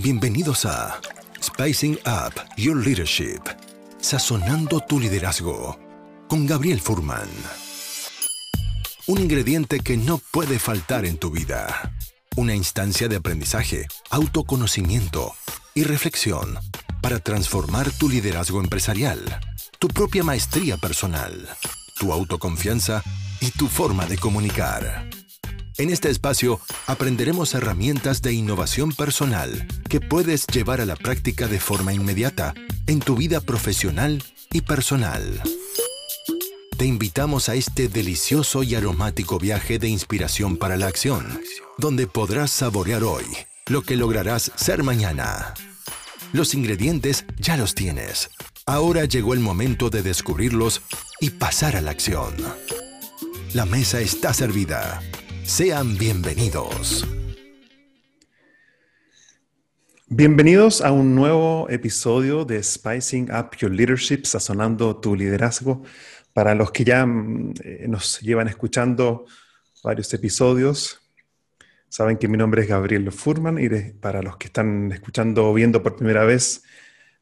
[0.00, 1.00] Bienvenidos a
[1.42, 3.40] Spicing Up Your Leadership,
[4.00, 5.76] sazonando tu liderazgo,
[6.28, 7.28] con Gabriel Furman.
[9.08, 11.92] Un ingrediente que no puede faltar en tu vida.
[12.36, 15.34] Una instancia de aprendizaje, autoconocimiento
[15.74, 16.56] y reflexión
[17.02, 19.18] para transformar tu liderazgo empresarial,
[19.80, 21.48] tu propia maestría personal,
[21.98, 23.02] tu autoconfianza
[23.40, 25.07] y tu forma de comunicar.
[25.78, 31.60] En este espacio aprenderemos herramientas de innovación personal que puedes llevar a la práctica de
[31.60, 32.52] forma inmediata
[32.88, 35.40] en tu vida profesional y personal.
[36.76, 41.40] Te invitamos a este delicioso y aromático viaje de inspiración para la acción,
[41.76, 43.24] donde podrás saborear hoy
[43.68, 45.54] lo que lograrás ser mañana.
[46.32, 48.30] Los ingredientes ya los tienes.
[48.66, 50.82] Ahora llegó el momento de descubrirlos
[51.20, 52.34] y pasar a la acción.
[53.54, 55.00] La mesa está servida.
[55.48, 57.08] Sean bienvenidos.
[60.06, 65.82] Bienvenidos a un nuevo episodio de Spicing Up Your Leadership, sazonando tu liderazgo.
[66.34, 69.24] Para los que ya mm, eh, nos llevan escuchando
[69.82, 71.00] varios episodios,
[71.88, 75.82] saben que mi nombre es Gabriel Furman y para los que están escuchando o viendo
[75.82, 76.62] por primera vez,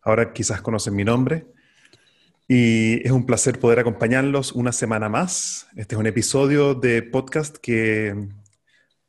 [0.03, 1.47] ahora quizás conocen mi nombre.
[2.49, 5.67] Y es un placer poder acompañarlos una semana más.
[5.75, 8.29] Este es un episodio de podcast que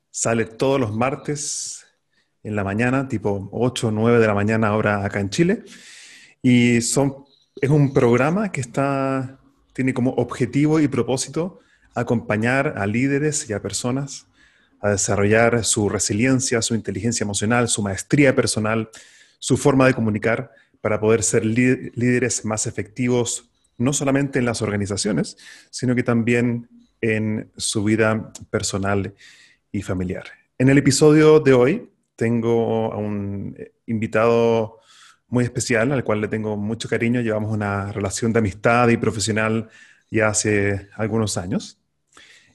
[0.10, 1.86] sale todos los martes
[2.42, 5.64] en la mañana, tipo 8 o 9 de la mañana ahora acá en Chile.
[6.42, 9.40] Y es un programa que está,
[9.74, 11.60] tiene como objetivo y propósito
[11.94, 14.26] acompañar a líderes y a personas
[14.80, 18.90] a desarrollar su resiliencia, su inteligencia emocional, su maestría personal,
[19.38, 20.52] su forma de comunicar
[20.88, 25.36] para poder ser líderes más efectivos, no solamente en las organizaciones,
[25.70, 26.70] sino que también
[27.02, 29.14] en su vida personal
[29.70, 30.24] y familiar.
[30.58, 33.54] En el episodio de hoy tengo a un
[33.86, 34.80] invitado
[35.28, 37.20] muy especial al cual le tengo mucho cariño.
[37.20, 39.68] Llevamos una relación de amistad y profesional
[40.10, 41.82] ya hace algunos años.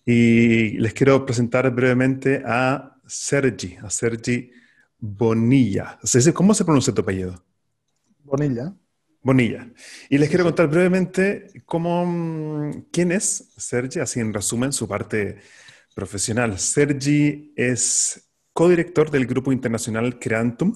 [0.06, 4.50] Y les quiero presentar brevemente a Sergi, a Sergi
[4.98, 5.98] Bonilla.
[6.32, 7.51] ¿Cómo se pronuncia tu apellido?
[8.32, 8.74] Bonilla.
[9.20, 9.70] Bonilla.
[10.08, 15.36] Y les quiero contar brevemente cómo, mm, quién es Sergi, así en resumen su parte
[15.94, 16.58] profesional.
[16.58, 20.72] Sergi es codirector del grupo internacional Creantum.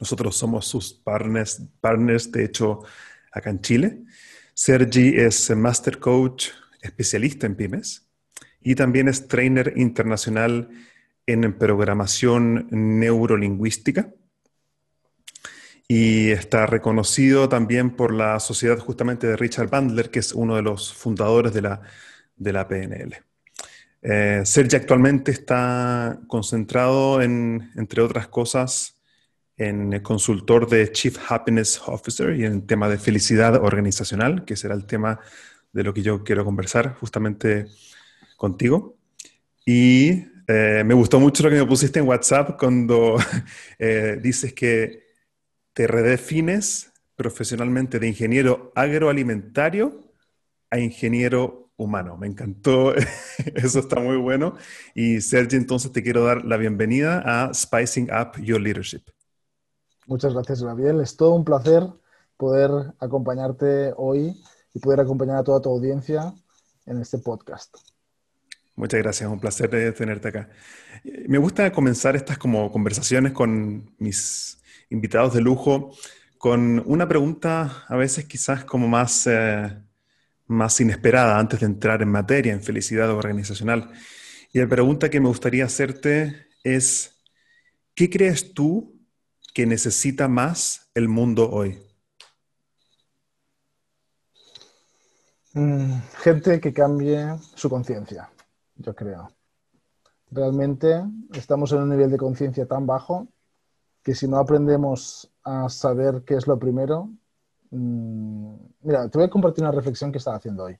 [0.00, 2.80] Nosotros somos sus partners, partners, de hecho,
[3.30, 4.04] acá en Chile.
[4.54, 6.48] Sergi es Master Coach
[6.80, 8.08] especialista en pymes
[8.62, 10.70] y también es trainer internacional
[11.26, 14.10] en programación neurolingüística
[15.88, 20.62] y está reconocido también por la sociedad justamente de Richard Bandler, que es uno de
[20.62, 21.80] los fundadores de la,
[22.36, 23.16] de la PNL.
[24.02, 24.42] Eh,
[24.74, 28.96] actualmente está concentrado en, entre otras cosas,
[29.56, 34.56] en el consultor de Chief Happiness Officer y en el tema de felicidad organizacional, que
[34.56, 35.20] será el tema
[35.72, 37.66] de lo que yo quiero conversar justamente
[38.36, 38.96] contigo.
[39.64, 43.16] Y eh, me gustó mucho lo que me pusiste en WhatsApp cuando
[43.78, 45.05] eh, dices que
[45.76, 50.00] te redefines profesionalmente de ingeniero agroalimentario
[50.70, 52.16] a ingeniero humano.
[52.16, 52.94] Me encantó,
[53.54, 54.54] eso está muy bueno.
[54.94, 59.02] Y Sergi, entonces te quiero dar la bienvenida a Spicing Up Your Leadership.
[60.06, 61.02] Muchas gracias, Gabriel.
[61.02, 61.82] Es todo un placer
[62.38, 64.42] poder acompañarte hoy
[64.72, 66.32] y poder acompañar a toda tu audiencia
[66.86, 67.76] en este podcast.
[68.76, 70.48] Muchas gracias, un placer tenerte acá.
[71.28, 74.56] Me gusta comenzar estas como conversaciones con mis
[74.90, 75.92] invitados de lujo
[76.38, 79.82] con una pregunta a veces quizás como más, eh,
[80.46, 83.90] más inesperada antes de entrar en materia, en felicidad organizacional.
[84.52, 87.22] Y la pregunta que me gustaría hacerte es,
[87.94, 89.00] ¿qué crees tú
[89.54, 91.78] que necesita más el mundo hoy?
[95.54, 98.30] Mm, gente que cambie su conciencia,
[98.76, 99.32] yo creo.
[100.30, 103.28] Realmente estamos en un nivel de conciencia tan bajo
[104.06, 107.10] que si no aprendemos a saber qué es lo primero,
[107.72, 110.78] mm, mira, te voy a compartir una reflexión que estaba haciendo hoy.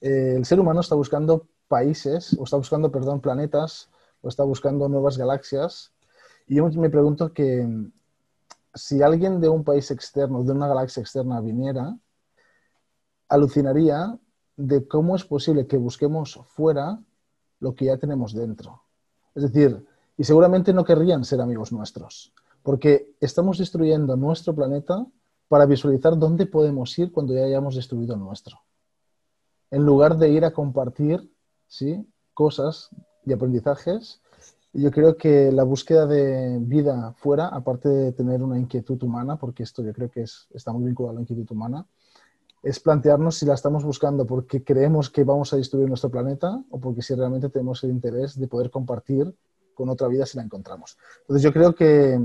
[0.00, 3.90] Eh, el ser humano está buscando países, o está buscando, perdón, planetas,
[4.22, 5.92] o está buscando nuevas galaxias.
[6.48, 7.64] Y yo me pregunto que
[8.74, 11.96] si alguien de un país externo, de una galaxia externa viniera,
[13.28, 14.18] alucinaría
[14.56, 16.98] de cómo es posible que busquemos fuera
[17.60, 18.82] lo que ya tenemos dentro.
[19.36, 19.86] Es decir,
[20.16, 22.32] y seguramente no querrían ser amigos nuestros
[22.68, 25.06] porque estamos destruyendo nuestro planeta
[25.48, 28.58] para visualizar dónde podemos ir cuando ya hayamos destruido el nuestro.
[29.70, 31.32] En lugar de ir a compartir
[31.66, 32.06] ¿sí?
[32.34, 32.90] cosas
[33.24, 34.20] y aprendizajes
[34.74, 39.62] yo creo que la búsqueda de vida fuera, aparte de tener una inquietud humana, porque
[39.62, 41.86] esto yo creo que es, está muy vinculado a la inquietud humana,
[42.62, 46.78] es plantearnos si la estamos buscando porque creemos que vamos a destruir nuestro planeta o
[46.78, 49.34] porque si realmente tenemos el interés de poder compartir
[49.72, 50.98] con otra vida si la encontramos.
[51.20, 52.20] Entonces yo creo que,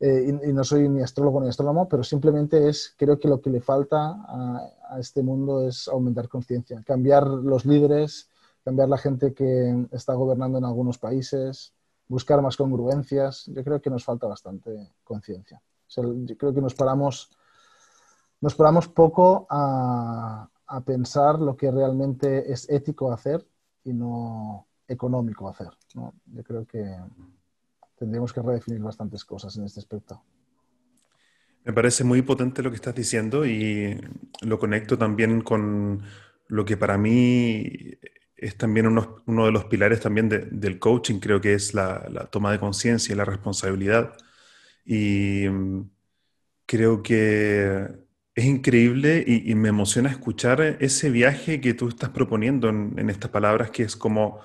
[0.00, 3.50] eh, y, no soy ni astrólogo ni astrónomo, pero simplemente es, creo que lo que
[3.50, 8.28] le falta a, a este mundo es aumentar conciencia, cambiar los líderes,
[8.62, 11.72] cambiar la gente que está gobernando en algunos países,
[12.08, 13.46] buscar más congruencias.
[13.46, 15.62] Yo creo que nos falta bastante conciencia.
[15.88, 17.30] yo creo que nos paramos,
[18.40, 20.48] nos paramos poco a,
[20.84, 23.46] pensar lo que realmente es ético hacer
[23.84, 25.70] y no económico hacer.
[25.94, 26.82] Yo creo que
[27.98, 30.22] tendríamos que redefinir bastantes cosas en este aspecto.
[31.64, 34.00] Me parece muy potente lo que estás diciendo y
[34.42, 36.02] lo conecto también con
[36.48, 37.98] lo que para mí
[38.36, 42.52] es también uno, uno de los pilares también del coaching, creo que es la, toma
[42.52, 44.14] de conciencia y la responsabilidad.
[44.84, 45.90] Y mm,
[46.66, 47.88] creo que
[48.34, 53.70] es increíble y, me emociona escuchar ese viaje que tú estás proponiendo en, estas palabras,
[53.70, 54.40] que es como,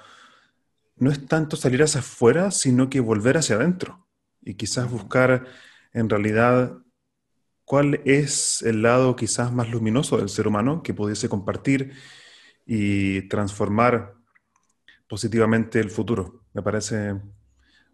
[1.02, 4.08] no es tanto salir hacia afuera, sino que volver hacia adentro
[4.40, 5.48] y quizás buscar
[5.94, 6.78] en realidad
[7.66, 11.94] cuál es el lado quizás más luminoso del ser humano que pudiese compartir
[12.68, 14.14] y transformar
[15.08, 16.44] positivamente el futuro.
[16.54, 17.20] Me parece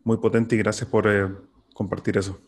[0.03, 1.33] muy potente y gracias por eh,
[1.73, 2.41] compartir eso.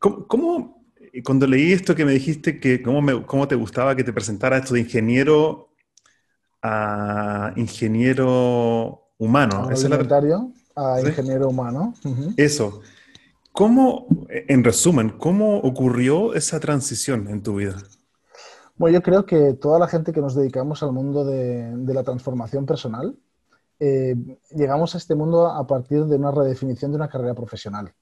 [0.00, 0.84] ¿Cómo,
[1.22, 4.74] cuando leí esto que me dijiste que cómo, cómo te gustaba que te presentara esto
[4.74, 5.72] de ingeniero
[6.60, 9.68] a ingeniero humano?
[10.74, 11.94] A, a ingeniero humano.
[12.36, 12.80] Eso.
[13.52, 17.76] ¿Cómo, en resumen, cómo ocurrió esa transición en tu vida?
[18.76, 22.64] Bueno, yo creo que toda la gente que nos dedicamos al mundo de, la transformación
[22.64, 23.14] personal,
[23.78, 24.16] eh,
[24.52, 27.92] llegamos a este mundo a partir de una redefinición de una carrera profesional.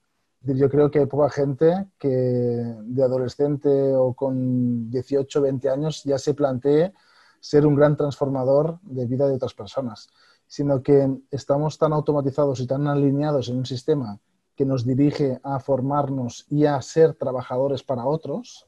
[0.42, 6.16] Yo creo que hay poca gente que de adolescente o con 18, 20 años ya
[6.16, 6.92] se plantee
[7.40, 10.08] ser un gran transformador de vida de otras personas,
[10.48, 14.18] sino que estamos tan automatizados y tan alineados en un sistema
[14.56, 18.66] que nos dirige a formarnos y a ser trabajadores para otros,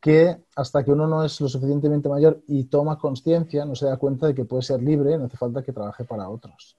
[0.00, 3.96] que hasta que uno no es lo suficientemente mayor y toma conciencia, no se da
[3.96, 6.76] cuenta de que puede ser libre, no hace falta que trabaje para otros.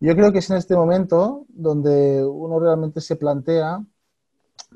[0.00, 3.84] Yo creo que es en este momento donde uno realmente se plantea,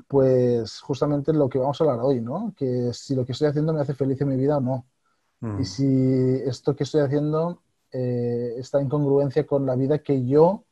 [0.07, 2.53] pues justamente lo que vamos a hablar hoy, ¿no?
[2.55, 4.85] Que si lo que estoy haciendo me hace feliz en mi vida o no.
[5.39, 5.61] Mm.
[5.61, 7.61] Y si esto que estoy haciendo
[7.91, 10.63] eh, está en congruencia con la vida que yo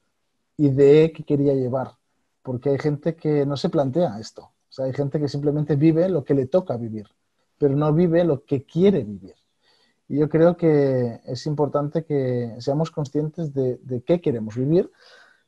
[0.57, 1.91] ideé que quería llevar.
[2.41, 4.51] Porque hay gente que no se plantea esto
[4.83, 7.07] hay gente que simplemente vive lo que le toca vivir,
[7.57, 9.35] pero no vive lo que quiere vivir.
[10.07, 14.91] Y yo creo que es importante que seamos conscientes de, qué queremos vivir,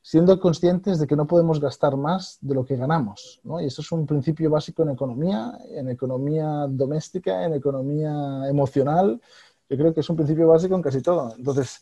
[0.02, 3.42] siendo conscientes de que no podemos gastar más de lo que ganamos.
[3.44, 9.22] Y eso es un principio básico en economía, en economía doméstica, en economía emocional.
[9.70, 11.36] Yo creo que es un principio básico en casi todo.
[11.38, 11.82] Entonces,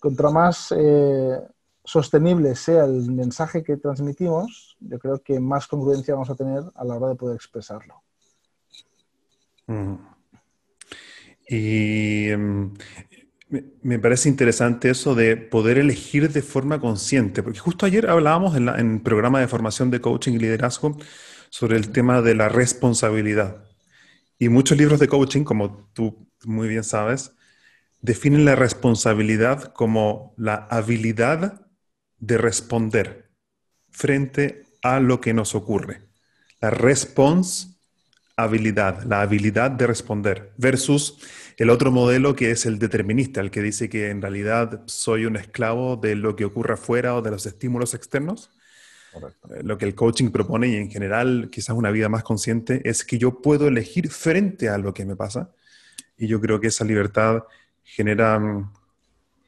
[0.00, 1.38] contra más eh,
[1.84, 6.84] sostenible sea el mensaje que transmitimos, yo creo que más congruencia vamos a tener a
[6.84, 8.02] la hora de poder expresarlo.
[9.66, 9.94] Mm.
[11.48, 12.74] Y em,
[13.82, 18.68] me parece interesante eso de poder elegir de forma consciente, porque justo ayer hablábamos en,
[18.68, 20.96] el programa de formación de coaching y liderazgo
[21.50, 23.64] sobre el tema de la responsabilidad.
[24.42, 27.36] Y muchos libros de coaching, como tú muy bien sabes,
[28.00, 31.64] definen la responsabilidad como la habilidad
[32.18, 33.30] de responder
[33.92, 36.08] frente a lo que nos ocurre.
[36.60, 41.18] La responsabilidad, la habilidad de responder, versus
[41.56, 45.36] el otro modelo que es el determinista, el que dice que en realidad soy un
[45.36, 48.50] esclavo de lo que ocurre afuera o de los estímulos externos.
[49.14, 53.04] Eh, lo que el coaching propone y en general quizás una vida más consciente es
[53.04, 55.50] que yo puedo elegir frente a lo que me pasa.
[56.16, 57.42] Y yo creo que esa libertad
[57.82, 58.72] genera mm,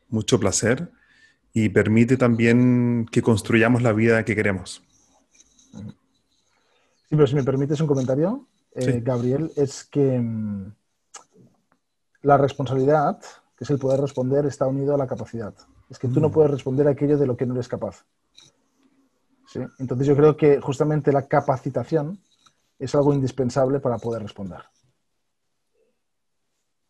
[0.09, 0.91] mucho placer
[1.53, 4.83] y permite también que construyamos la vida que queremos.
[5.73, 10.73] Sí, pero si me permites un comentario, eh, Gabriel, es que mm,
[12.23, 13.21] la responsabilidad,
[13.57, 15.55] que es el poder responder, está unido a la capacidad.
[15.89, 16.33] Es que tú no mm.
[16.33, 18.05] puedes responder a aquello de lo que no eres capaz.
[19.55, 19.61] ¿Sí?
[19.79, 22.19] Entonces yo creo que justamente la capacitación
[22.77, 24.65] es algo indispensable para poder responder.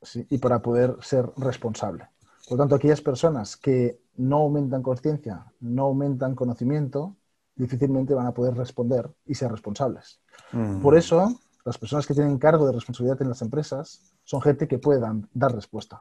[0.01, 0.27] ¿Sí?
[0.31, 2.09] Y para poder ser responsable.
[2.49, 7.17] Por lo tanto, aquellas personas que no aumentan conciencia, no aumentan conocimiento,
[7.55, 10.23] difícilmente van a poder responder y ser responsables.
[10.53, 10.81] Mm.
[10.81, 14.79] Por eso, las personas que tienen cargo de responsabilidad en las empresas son gente que
[14.79, 15.99] puedan dar respuesta.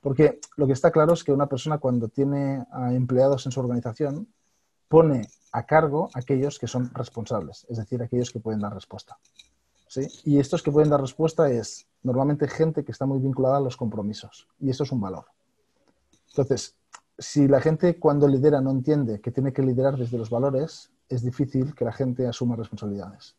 [0.00, 3.60] Porque lo que está claro es que una persona cuando tiene a empleados en su
[3.60, 4.26] organización
[4.88, 9.16] pone a cargo aquellos que son responsables, es decir, aquellos que pueden dar respuesta.
[10.24, 13.76] Y estos que pueden dar respuesta es normalmente gente que está muy vinculada a los
[13.76, 15.24] compromisos, y eso es un valor.
[16.28, 16.76] Entonces,
[17.18, 21.22] si la gente cuando lidera no entiende que tiene que liderar desde los valores, es
[21.22, 23.36] difícil que la gente asuma responsabilidades.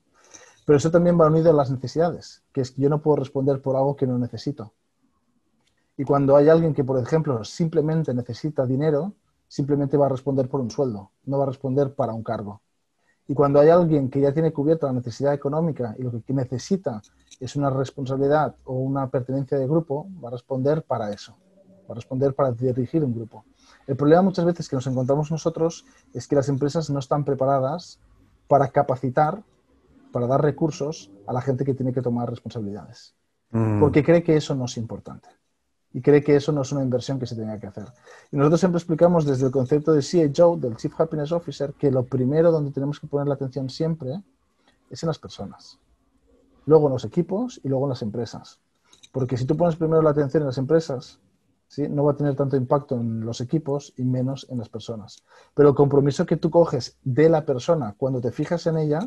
[0.65, 3.61] Pero eso también va unido a las necesidades, que es que yo no puedo responder
[3.61, 4.73] por algo que no necesito.
[5.95, 9.13] Y cuando hay alguien que, por ejemplo, simplemente necesita dinero,
[9.47, 12.61] simplemente va a responder por un sueldo, no va a responder para un cargo.
[13.27, 17.01] Y cuando hay alguien que ya tiene cubierta la necesidad económica y lo que necesita
[17.39, 21.35] es una responsabilidad o una pertenencia de grupo, va a responder para eso,
[21.89, 23.43] va a responder para dirigir un grupo.
[23.85, 27.99] El problema muchas veces que nos encontramos nosotros es que las empresas no están preparadas
[28.47, 29.43] para capacitar,
[30.11, 33.13] para dar recursos a la gente que tiene que tomar responsabilidades,
[33.51, 33.81] mm.
[33.81, 35.27] porque cree que eso no es importante
[35.97, 37.85] y cree que eso no es una inversión que se tenga que hacer.
[38.31, 42.05] Y nosotros siempre explicamos desde el concepto de CHO, del Chief Happiness Officer, que lo
[42.05, 44.21] primero donde tenemos que poner la atención siempre
[44.91, 45.79] es en las personas,
[46.67, 48.59] luego en los equipos y luego en las empresas.
[49.11, 51.19] Porque si tú pones primero la atención en las empresas,
[51.89, 55.23] no va a tener tanto impacto en los equipos y menos en las personas.
[55.55, 58.99] Pero el compromiso que tú coges de la persona cuando te fijas en ella,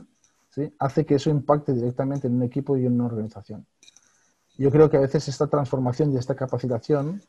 [0.49, 0.75] ¿sí?
[0.80, 3.64] hace que eso impacte directamente en un equipo y en una organización.
[4.57, 7.23] Yo creo que a veces esta transformación y esta capacitación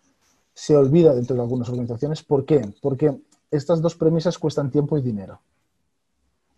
[0.54, 2.24] se olvida dentro de algunas organizaciones.
[2.24, 2.74] ¿Por qué?
[2.82, 5.40] Porque estas dos premisas cuestan tiempo y dinero.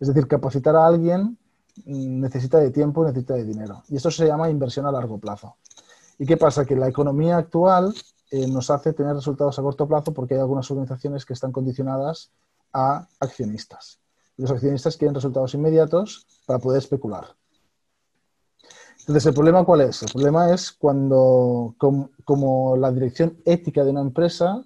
[0.00, 1.38] Es decir, capacitar a alguien
[1.86, 3.82] necesita de tiempo y necesita de dinero.
[3.88, 5.56] Y esto se llama inversión a largo plazo.
[6.18, 6.64] ¿Y qué pasa?
[6.64, 7.94] Que la economía actual
[8.30, 12.30] eh, nos hace tener resultados a corto plazo porque hay algunas organizaciones que están condicionadas
[12.72, 14.00] a accionistas.
[14.36, 17.26] Los accionistas quieren resultados inmediatos para poder especular.
[19.04, 20.02] Entonces, ¿el problema cuál es?
[20.02, 24.64] El problema es cuando, como, la dirección ética de una empresa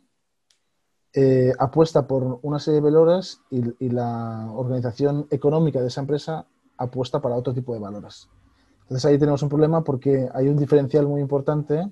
[1.12, 7.20] eh, apuesta por una serie de valores y, la organización económica de esa empresa apuesta
[7.20, 8.28] para otro tipo de valores.
[8.82, 11.90] Entonces, ahí tenemos un problema porque hay un diferencial muy importante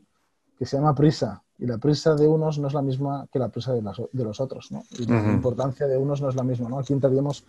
[0.56, 1.42] que se llama prisa.
[1.58, 4.70] Y la prisa de unos no es la misma que la prisa de, los otros.
[4.70, 4.84] ¿no?
[4.96, 6.68] Y la importancia de unos no es la misma.
[6.68, 6.78] ¿no?
[6.78, 7.44] Aquí entraríamos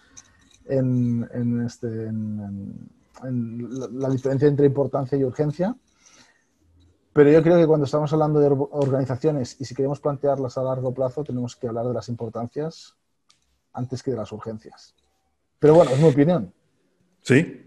[0.65, 2.89] en, en, este, en
[3.23, 5.75] la, diferencia entre importancia y urgencia.
[7.13, 10.93] Pero yo creo que cuando estamos hablando de organizaciones y si queremos plantearlas a largo
[10.93, 12.95] plazo, tenemos que hablar de las importancias
[13.73, 14.95] antes que de las urgencias.
[15.59, 16.53] Pero bueno, es mi opinión.
[17.21, 17.63] Sí.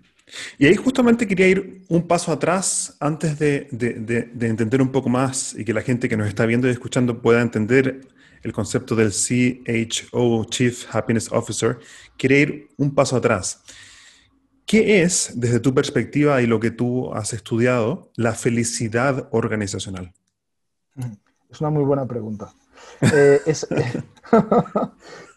[0.59, 5.55] Y ahí justamente quería ir un paso atrás antes de, de, entender un poco más
[5.55, 8.07] y que la gente que nos está viendo y escuchando pueda entender
[8.43, 11.79] el concepto del CHO, Chief Happiness Officer.
[12.17, 13.63] Quería ir un paso atrás.
[14.71, 20.13] ¿Qué es, desde tu perspectiva y lo que tú has estudiado, la felicidad organizacional?
[21.51, 22.53] Es una muy buena pregunta.
[23.01, 23.41] Eh,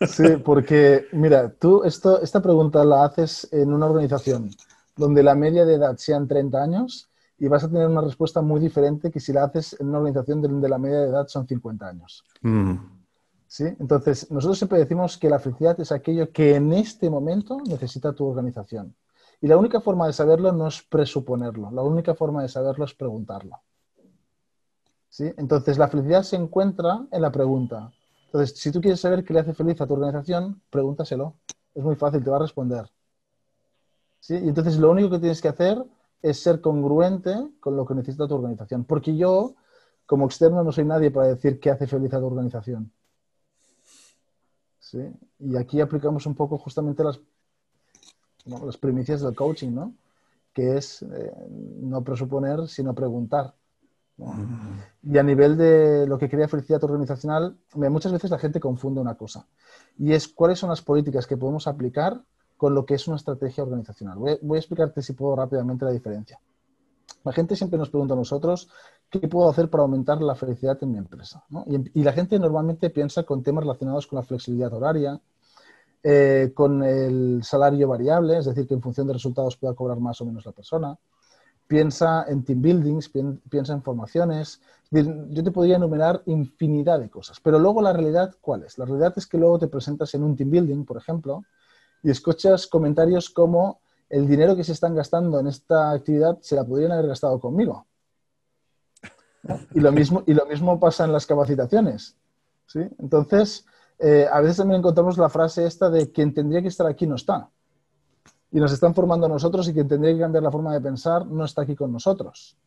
[0.07, 4.51] sí, porque, mira, tú esto, esta pregunta la haces en una organización
[4.95, 7.09] donde la media de edad sean 30 años
[7.39, 10.43] y vas a tener una respuesta muy diferente que si la haces en una organización
[10.43, 12.23] donde la media de edad son 50 años.
[12.43, 12.75] Mm.
[13.47, 13.65] ¿Sí?
[13.79, 18.27] Entonces, nosotros siempre decimos que la felicidad es aquello que en este momento necesita tu
[18.27, 18.93] organización.
[19.43, 22.93] Y la única forma de saberlo no es presuponerlo, la única forma de saberlo es
[22.93, 23.59] preguntarlo.
[25.09, 25.33] ¿Sí?
[25.35, 27.91] Entonces, la felicidad se encuentra en la pregunta.
[28.27, 31.35] Entonces, si tú quieres saber qué le hace feliz a tu organización, pregúntaselo.
[31.75, 32.89] Es muy fácil, te va a responder.
[34.21, 34.35] ¿Sí?
[34.35, 35.83] Y entonces, lo único que tienes que hacer
[36.21, 38.85] es ser congruente con lo que necesita tu organización.
[38.85, 39.55] Porque yo,
[40.05, 42.93] como externo, no soy nadie para decir qué hace feliz a tu organización.
[44.79, 45.00] ¿Sí?
[45.39, 47.19] Y aquí aplicamos un poco justamente las
[48.45, 49.93] las primicias del coaching, ¿no?
[50.53, 51.33] que es eh,
[51.81, 53.55] no presuponer, sino preguntar.
[55.01, 59.15] Y a nivel de lo que quería felicidad organizacional, muchas veces la gente confunde una
[59.15, 59.47] cosa,
[59.97, 62.21] y es cuáles son las políticas que podemos aplicar
[62.55, 64.19] con lo que es una estrategia organizacional.
[64.19, 66.39] Voy, a explicarte, si puedo, rápidamente la diferencia.
[67.23, 68.69] La gente siempre nos pregunta a nosotros,
[69.09, 71.43] ¿qué puedo hacer para aumentar la felicidad en mi empresa?
[71.65, 75.19] Y, y la gente normalmente piensa con temas relacionados con la flexibilidad horaria,
[76.05, 80.19] eh, con el salario variable, es decir, que en función de resultados pueda cobrar más
[80.19, 80.98] o menos la persona.
[81.65, 83.10] Piensa en team buildings,
[83.50, 84.62] piensa en formaciones.
[84.91, 88.77] Yo te podría enumerar infinidad de cosas, pero luego la realidad, ¿cuál es?
[88.77, 91.43] La realidad es que luego te presentas en un team building, por ejemplo,
[92.03, 93.79] y escuchas comentarios como
[94.10, 97.88] el dinero que se están gastando en esta actividad se la podrían haber gastado conmigo.
[99.74, 102.15] Y, lo mismo, y lo mismo pasa en las capacitaciones.
[102.67, 102.81] ¿sí?
[103.00, 103.65] Entonces,
[104.05, 107.15] eh, a veces también encontramos la frase esta de quien tendría que estar aquí no
[107.15, 107.50] está.
[108.51, 111.25] Y nos están formando a nosotros y quien tendría que cambiar la forma de pensar
[111.25, 112.57] no está aquí con nosotros.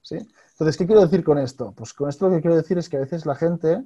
[0.00, 0.16] ¿Sí?
[0.52, 1.74] Entonces, ¿qué quiero decir con esto?
[1.76, 3.84] Pues con esto lo que quiero decir es que a veces la gente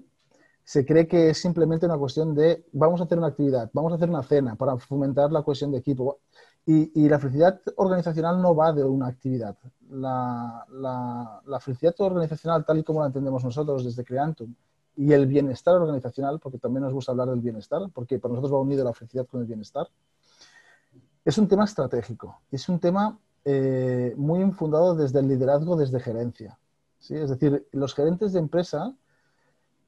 [0.62, 3.96] se cree que es simplemente una cuestión de vamos a hacer una actividad, vamos a
[3.96, 6.20] hacer una cena para fomentar la cohesión de equipo.
[6.64, 9.56] Y, la felicidad organizacional no va de una actividad.
[9.90, 14.54] La, la, felicidad organizacional, tal y como la entendemos nosotros desde Creantum,
[14.96, 18.60] y el bienestar organizacional, porque también nos gusta hablar del bienestar, porque para nosotros va
[18.60, 19.88] unido la felicidad con el bienestar,
[21.24, 26.58] es un tema estratégico, es un tema eh, muy infundado desde el liderazgo, desde gerencia.
[26.98, 27.14] ¿sí?
[27.14, 28.94] Es decir, los gerentes de empresa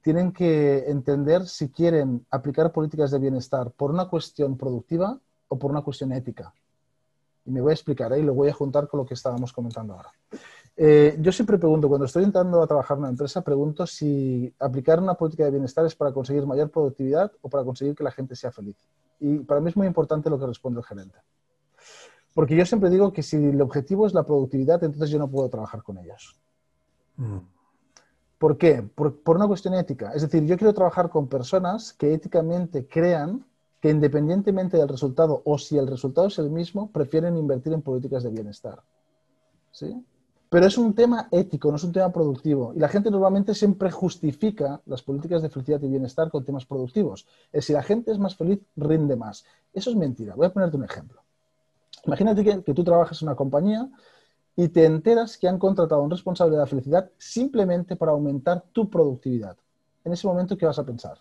[0.01, 5.71] tienen que entender si quieren aplicar políticas de bienestar por una cuestión productiva o por
[5.71, 6.53] una cuestión ética.
[7.45, 8.19] Y me voy a explicar ¿eh?
[8.19, 10.11] y lo voy a juntar con lo que estábamos comentando ahora.
[10.77, 14.99] Eh, yo siempre pregunto, cuando estoy entrando a trabajar en una empresa, pregunto si aplicar
[14.99, 18.35] una política de bienestar es para conseguir mayor productividad o para conseguir que la gente
[18.35, 18.75] sea feliz.
[19.19, 21.17] Y para mí es muy importante lo que responde el gerente.
[22.33, 25.47] Porque yo siempre digo que si el objetivo es la productividad, entonces yo no puedo
[25.47, 26.37] trabajar con ellos.
[27.15, 27.37] Mm.
[28.37, 28.83] ¿Por qué?
[28.83, 30.11] Por, por, una cuestión ética.
[30.13, 33.45] Es decir, yo quiero trabajar con personas que éticamente crean
[33.81, 38.23] que independientemente del resultado o si el resultado es el mismo, prefieren invertir en políticas
[38.23, 38.81] de bienestar.
[39.71, 40.03] ¿Sí?
[40.49, 42.73] Pero es un tema ético, no es un tema productivo.
[42.75, 47.25] Y la gente normalmente siempre justifica las políticas de felicidad y bienestar con temas productivos.
[47.51, 49.45] Es si la gente es más feliz, rinde más.
[49.73, 50.35] Eso es mentira.
[50.35, 51.21] Voy a ponerte un ejemplo.
[52.05, 53.89] Imagínate que, tú trabajas en una compañía
[54.55, 58.63] y te enteras que han contratado a un responsable de la felicidad simplemente para aumentar
[58.71, 59.57] tu productividad.
[60.03, 61.17] En ese momento, ¿qué vas a pensar?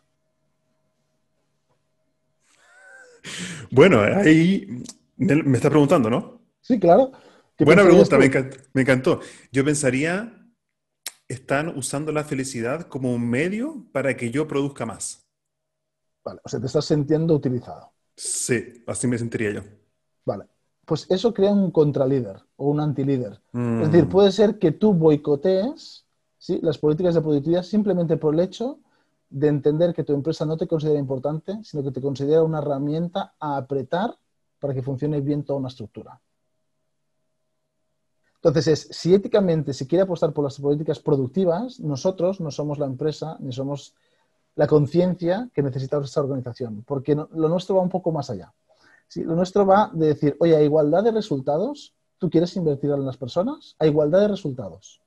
[3.70, 4.84] Bueno, ahí
[5.16, 6.40] me está preguntando, ¿no?
[6.60, 7.12] Sí, claro.
[7.58, 8.18] Buena pregunta,
[8.72, 9.20] me encantó,
[9.52, 10.44] Yo pensaría,
[11.28, 15.24] están usando la felicidad como un medio para que yo produzca más.
[16.24, 17.92] Vale, o sea, te estás sintiendo utilizado.
[18.16, 19.60] Sí, así me sentiría yo.
[20.24, 20.46] Vale,
[20.84, 23.40] pues eso crea un contralíder o un antilíder.
[23.52, 24.08] Es decir, mm.
[24.08, 26.06] puede ser que tú boicotees
[26.38, 26.58] ¿sí?
[26.62, 28.80] las políticas de productividad simplemente por el hecho
[29.28, 33.34] de entender que tu empresa no te considera importante, sino que te considera una herramienta
[33.38, 34.16] a apretar
[34.58, 36.20] para que funcione bien toda una estructura.
[38.44, 42.84] Entonces, es, si éticamente se quiere apostar por las políticas productivas, nosotros no somos la
[42.84, 43.94] empresa ni somos
[44.54, 48.52] la conciencia que necesita esa organización, porque lo nuestro va un poco más allá.
[49.16, 53.16] Lo nuestro va de decir, oye, a igualdad de resultados, ¿tú quieres invertir en las
[53.16, 53.76] personas?
[53.78, 55.00] A igualdad de resultados.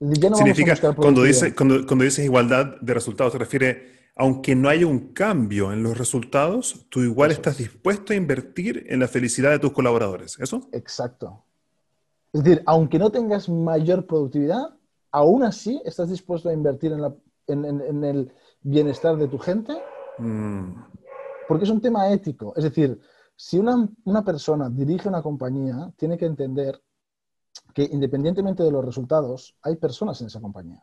[0.00, 5.12] Significa, cuando, dice, cuando, cuando dices igualdad de resultados, se refiere, aunque no haya un
[5.12, 9.72] cambio en los resultados, tú igual estás dispuesto a invertir en la felicidad de tus
[9.72, 10.66] colaboradores, ¿eso?
[10.72, 11.44] Exacto.
[12.32, 14.74] Es decir, aunque no tengas mayor productividad,
[15.10, 16.92] aún así estás dispuesto a invertir
[17.46, 19.74] en, el bienestar de tu gente.
[20.18, 20.72] Mm.
[21.46, 22.54] Porque es un tema ético.
[22.56, 22.98] Es decir,
[23.36, 26.80] si una, una persona dirige una compañía, tiene que entender
[27.74, 30.82] que independientemente de los resultados, hay personas en esa compañía.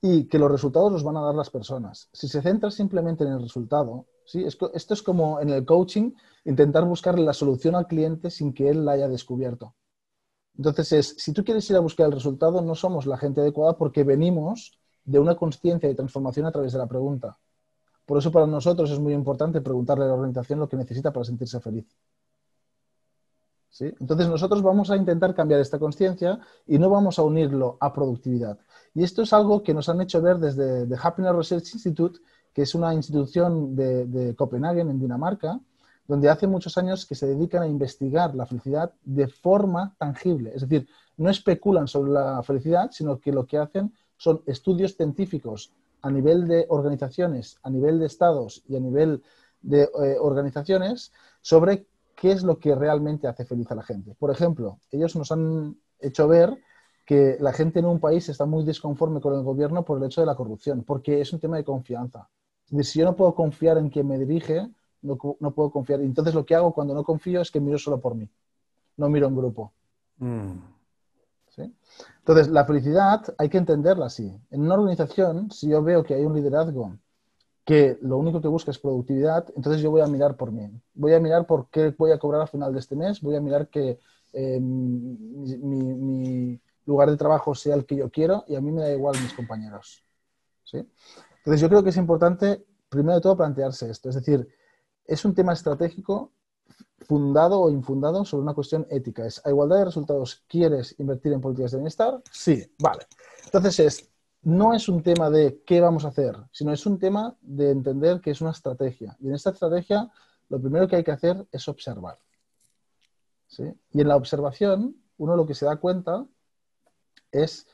[0.00, 2.10] Y que los resultados los van a dar las personas.
[2.12, 4.44] Si se centra simplemente en el resultado, ¿sí?
[4.44, 6.12] esto es como en el coaching,
[6.44, 9.74] intentar buscar la solución al cliente sin que él la haya descubierto.
[10.56, 13.76] Entonces, es, si tú quieres ir a buscar el resultado, no somos la gente adecuada
[13.76, 17.38] porque venimos de una conciencia de transformación a través de la pregunta.
[18.04, 21.24] Por eso para nosotros es muy importante preguntarle a la organización lo que necesita para
[21.24, 21.86] sentirse feliz.
[23.68, 23.92] ¿Sí?
[24.00, 28.58] Entonces nosotros vamos a intentar cambiar esta conciencia y no vamos a unirlo a productividad.
[28.94, 32.20] Y esto es algo que nos han hecho ver desde The Happiness Research Institute,
[32.54, 35.60] que es una institución de, de Copenhague, en Dinamarca,
[36.08, 40.52] donde hace muchos años que se dedican a investigar la felicidad de forma tangible.
[40.54, 45.72] Es decir, no especulan sobre la felicidad, sino que lo que hacen son estudios científicos
[46.02, 49.22] a nivel de organizaciones, a nivel de estados y a nivel
[49.60, 54.14] de eh, organizaciones sobre qué es lo que realmente hace feliz a la gente.
[54.14, 56.56] Por ejemplo, ellos nos han hecho ver
[57.04, 60.20] que la gente en un país está muy desconforme con el gobierno por el hecho
[60.20, 62.28] de la corrupción, porque es un tema de confianza.
[62.82, 64.68] Si yo no puedo confiar en quien me dirige,
[65.02, 66.00] no, puedo confiar.
[66.00, 68.28] Entonces lo que hago cuando no confío es que miro solo por mí,
[68.96, 69.72] no miro en grupo.
[70.18, 70.76] Mm.
[72.18, 74.32] Entonces, la felicidad hay que entenderla así.
[74.50, 76.96] En una organización, si yo veo que hay un liderazgo
[77.64, 80.70] que lo único que busca es productividad, entonces yo voy a mirar por mí.
[80.94, 83.40] Voy a mirar por qué voy a cobrar al final de este mes, voy a
[83.40, 83.98] mirar que
[84.32, 88.92] eh, mi, lugar de trabajo sea el que yo quiero y a mí me da
[88.92, 90.04] igual mis compañeros.
[90.72, 94.10] Entonces yo creo que es importante, primero de todo, plantearse esto.
[94.10, 94.46] Es decir,
[95.06, 96.32] es un tema estratégico
[97.00, 99.26] fundado o infundado sobre una cuestión ética.
[99.26, 102.20] Es, ¿a igualdad de resultados quieres invertir en políticas de bienestar?
[102.30, 103.06] Sí, vale.
[103.44, 104.10] Entonces es,
[104.42, 108.20] no es un tema de qué vamos a hacer, sino es un tema de entender
[108.20, 109.16] que es una estrategia.
[109.20, 110.10] Y en esta estrategia
[110.48, 112.18] lo primero que hay que hacer es observar.
[113.92, 116.26] Y en la observación, uno lo que se da cuenta
[117.30, 117.66] es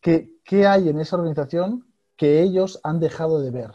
[0.00, 3.72] que qué hay en esa organización que ellos han dejado de ver.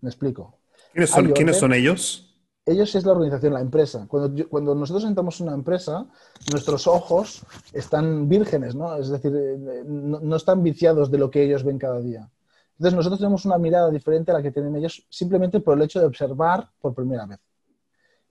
[0.00, 0.60] ¿Me explico?
[0.92, 2.34] ¿Quiénes son, ellos?
[2.66, 4.06] Ellos es la organización, la empresa.
[4.08, 6.06] Cuando, cuando nosotros entramos en una empresa,
[6.50, 8.96] nuestros ojos están vírgenes, ¿no?
[8.96, 12.28] Es decir, eh, no, están viciados de lo que ellos ven cada día.
[12.72, 16.00] Entonces nosotros tenemos una mirada diferente a la que tienen ellos simplemente por el hecho
[16.00, 17.38] de observar por primera vez.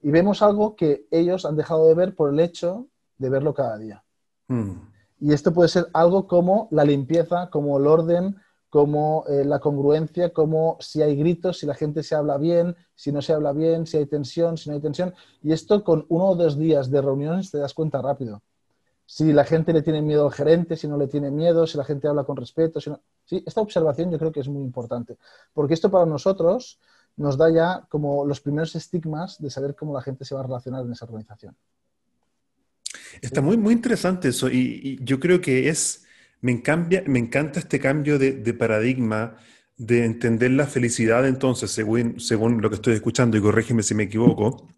[0.02, 3.78] Y vemos algo que ellos han dejado de ver por el hecho de verlo cada
[3.78, 4.02] día.
[4.48, 4.72] Hmm.
[5.20, 8.36] Y esto puede ser algo como la limpieza, como el orden,
[8.70, 13.10] como eh, la congruencia, como si hay gritos, si la gente se habla bien, si
[13.10, 15.12] no se habla bien, si hay tensión, si no hay tensión.
[15.42, 18.42] Y esto con uno o dos días de reuniones te das cuenta rápido.
[19.04, 21.84] Si la gente le tiene miedo al gerente, si no le tiene miedo, si la
[21.84, 22.80] gente habla con respeto.
[22.80, 22.92] Si
[23.24, 25.18] sí, esta observación yo creo que es muy importante,
[25.52, 26.78] porque esto para nosotros
[27.16, 30.44] nos da ya como los primeros estigmas de saber cómo la gente se va a
[30.44, 31.56] relacionar en esa organización.
[33.20, 36.04] Está muy, muy interesante eso y yo creo que es
[36.40, 36.62] me,
[37.06, 39.36] me encanta este cambio de, paradigma
[39.76, 44.04] de entender la felicidad entonces, según, según lo que estoy escuchando, y corrígeme si me
[44.04, 44.68] equivoco,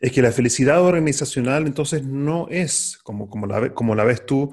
[0.00, 4.52] es que la felicidad organizacional entonces no es, como, como, la, como la ves tú,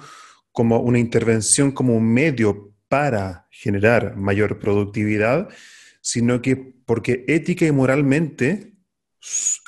[0.51, 5.49] como una intervención, como un medio para generar mayor productividad,
[6.01, 8.73] sino que porque ética y moralmente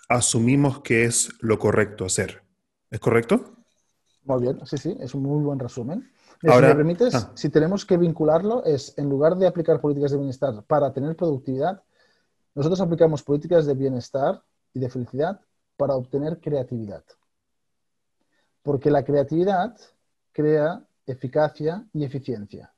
[0.07, 2.41] asumimos que es lo correcto hacer.
[2.89, 3.57] ¿Es correcto?
[4.23, 6.09] Muy bien, sí, sí, es un muy buen resumen.
[6.47, 7.31] Ahora, si me permites, ah.
[7.35, 11.83] si tenemos que vincularlo, es en lugar de aplicar políticas de bienestar para tener productividad,
[12.55, 14.41] nosotros aplicamos políticas de bienestar
[14.73, 15.41] y de felicidad
[15.77, 17.03] para obtener creatividad.
[18.61, 19.77] Porque la creatividad
[20.31, 22.73] crea eficacia y eficiencia.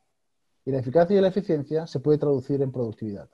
[0.66, 3.30] Y la eficacia y la eficiencia se puede traducir en productividad.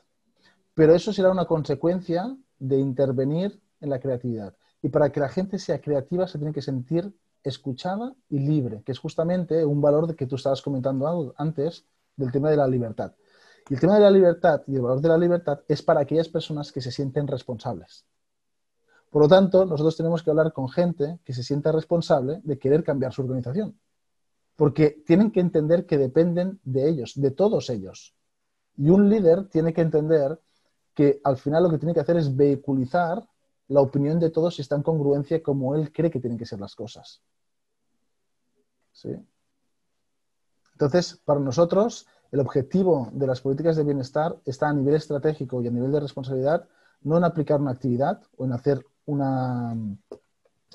[0.73, 4.55] Pero eso será una consecuencia de intervenir en la creatividad.
[4.81, 7.13] Y para que la gente sea creativa se tiene que sentir
[7.47, 12.49] escuchada y libre, que es justamente un valor que tú estabas comentando antes del tema
[12.49, 13.13] de la libertad.
[13.69, 16.29] Y el tema de la libertad y el valor de la libertad es para aquellas
[16.29, 18.05] personas que se sienten responsables.
[19.09, 22.83] Por lo tanto, nosotros tenemos que hablar con gente que se sienta responsable de querer
[22.83, 23.79] cambiar su organización.
[24.55, 28.15] Porque tienen que entender que dependen de ellos, de todos ellos.
[28.75, 30.39] Y un líder tiene que entender
[30.93, 33.23] que al final lo que tiene que hacer es vehiculizar
[33.67, 36.59] la opinión de todos si está en congruencia como él cree que tienen que ser
[36.59, 37.21] las cosas.
[38.97, 39.09] ¿Sí?
[40.73, 45.67] Entonces, para nosotros, el objetivo de las políticas de bienestar está a nivel estratégico y
[45.67, 46.67] a nivel de responsabilidad,
[47.01, 49.97] no en aplicar una actividad o en hacer una mm,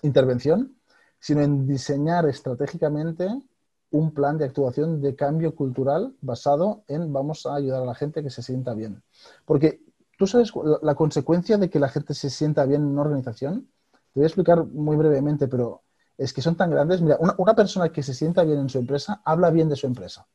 [0.02, 0.76] intervención,
[1.18, 3.28] sino en diseñar estratégicamente
[3.90, 8.22] un plan de actuación de cambio cultural basado en vamos a ayudar a la gente
[8.22, 9.02] que se sienta bien.
[9.44, 9.82] Porque
[10.22, 13.68] ¿Tú sabes la, consecuencia de que la gente se sienta bien en una organización?
[13.90, 15.82] Te voy a explicar muy brevemente, pero
[16.18, 17.00] es que son tan grandes.
[17.00, 20.26] Mira, una, persona que se sienta bien en su empresa habla bien de su empresa.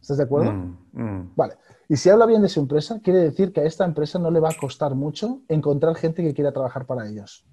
[0.00, 0.52] ¿Estás de acuerdo?
[0.52, 1.32] Mm, mm.
[1.36, 1.54] Vale.
[1.88, 4.40] Y si habla bien de su empresa, quiere decir que a esta empresa no le
[4.40, 7.44] va a costar mucho encontrar gente que quiera trabajar para ellos.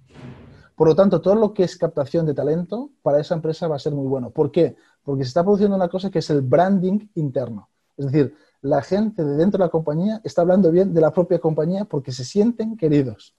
[0.76, 3.80] Por lo tanto, todo lo que es captación de talento para esa empresa va a
[3.80, 4.30] ser muy bueno.
[4.30, 4.78] ¿Por qué?
[5.04, 7.70] Porque se está produciendo una cosa que es el branding interno.
[7.98, 11.40] Es decir, la gente de dentro de la compañía está hablando bien de la propia
[11.40, 13.36] compañía porque se sienten queridos.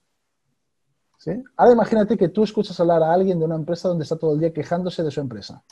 [1.55, 4.39] Ahora imagínate que tú escuchas hablar a alguien de una empresa donde está todo el
[4.39, 5.63] día quejándose de su empresa.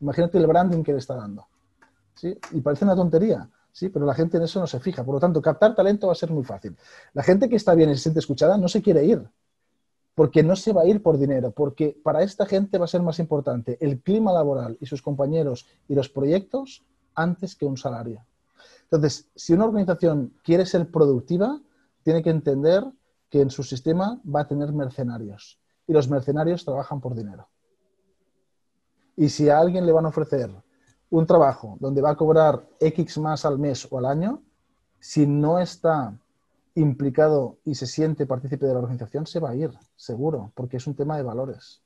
[0.00, 1.46] Imagínate el branding que le está dando.
[2.22, 3.88] Y parece una tontería, ¿sí?
[3.88, 5.04] pero la gente en eso no se fija.
[5.04, 6.76] Por lo tanto, captar talento va a ser muy fácil.
[7.14, 9.22] La gente que está bien y se siente escuchada no se quiere ir,
[10.14, 13.02] porque no se va a ir por dinero, porque para esta gente va a ser
[13.02, 18.24] más importante el clima laboral y sus compañeros y los proyectos antes que un salario.
[18.82, 21.60] Entonces, si una organización quiere ser productiva,
[22.02, 22.84] tiene que entender
[23.30, 27.48] que en su sistema va a tener mercenarios y los mercenarios trabajan por dinero.
[29.16, 30.50] Y si a alguien le van a ofrecer
[31.10, 34.42] un trabajo donde va a cobrar X más al mes o al año,
[35.00, 36.16] si no está
[36.74, 40.86] implicado y se siente partícipe de la organización, se va a ir, seguro, porque es
[40.86, 41.82] un tema de valores.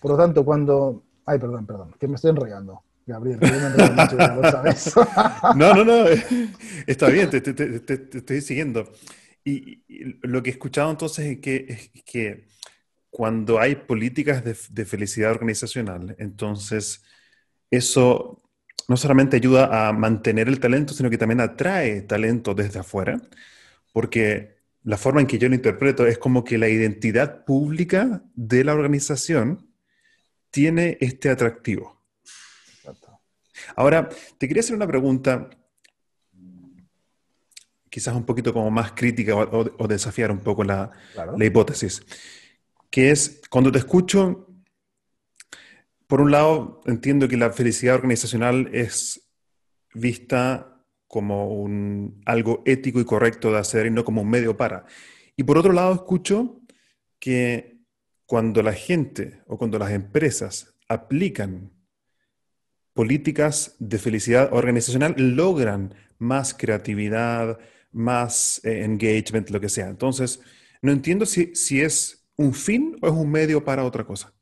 [0.00, 1.02] Por lo tanto, cuando...
[1.24, 2.82] Ay, perdón, perdón, que me estoy enrollando.
[3.06, 3.38] Gabriel,
[5.56, 6.04] no, no, no,
[6.86, 8.84] está bien, te, estoy siguiendo.
[9.48, 9.82] Y,
[10.22, 12.46] lo que he escuchado entonces es que, que
[13.10, 17.02] cuando hay políticas de, felicidad organizacional, entonces
[17.70, 18.42] eso
[18.88, 23.20] no solamente ayuda a mantener el talento, sino que también atrae talento desde afuera,
[23.92, 28.64] porque la forma en que yo lo interpreto es como que la identidad pública de
[28.64, 29.68] la organización
[30.50, 31.98] tiene este atractivo.
[33.76, 34.08] Ahora,
[34.38, 35.50] te quería hacer una pregunta,
[37.90, 40.90] quizás un poquito como más crítica o, desafiar un poco la,
[41.38, 42.02] hipótesis,
[42.90, 44.46] que es, cuando te escucho,
[46.06, 49.28] por un lado, entiendo que la felicidad organizacional es
[49.94, 54.84] vista como un, algo ético y correcto de hacer y no como un medio para.
[55.36, 56.60] Y por otro lado, escucho
[57.18, 57.78] que
[58.26, 61.72] cuando la gente o cuando las empresas aplican
[62.92, 67.58] políticas de felicidad organizacional, logran más creatividad,
[67.92, 69.88] más eh, engagement, lo que sea.
[69.88, 70.40] Entonces,
[70.82, 74.32] no entiendo si, si es un fin o es un medio para otra cosa.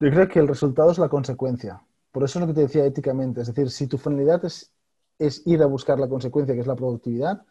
[0.00, 1.82] Yo creo que el resultado es la consecuencia.
[2.12, 3.40] Por eso es lo que te decía éticamente.
[3.40, 4.72] Es decir, si tu finalidad es,
[5.18, 7.42] es ir a buscar la consecuencia, que es la productividad,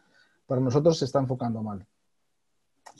[0.46, 1.86] para nosotros se está enfocando mal.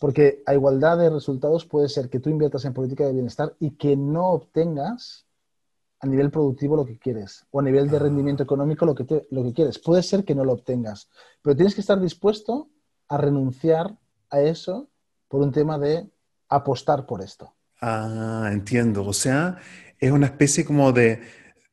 [0.00, 3.72] Porque a igualdad de resultados puede ser que tú inviertas en política de bienestar y
[3.72, 5.26] que no obtengas
[6.00, 9.42] a nivel productivo lo que quieres o a nivel de rendimiento económico lo que, lo
[9.42, 9.78] que quieres.
[9.78, 11.08] Puede ser que no lo obtengas,
[11.42, 12.70] pero tienes que estar dispuesto
[13.08, 13.96] a renunciar
[14.30, 14.88] a eso
[15.28, 16.08] por un tema de
[16.48, 17.54] apostar por esto.
[17.80, 19.04] Ah, entiendo.
[19.04, 19.58] O sea,
[19.98, 21.20] es una especie como de,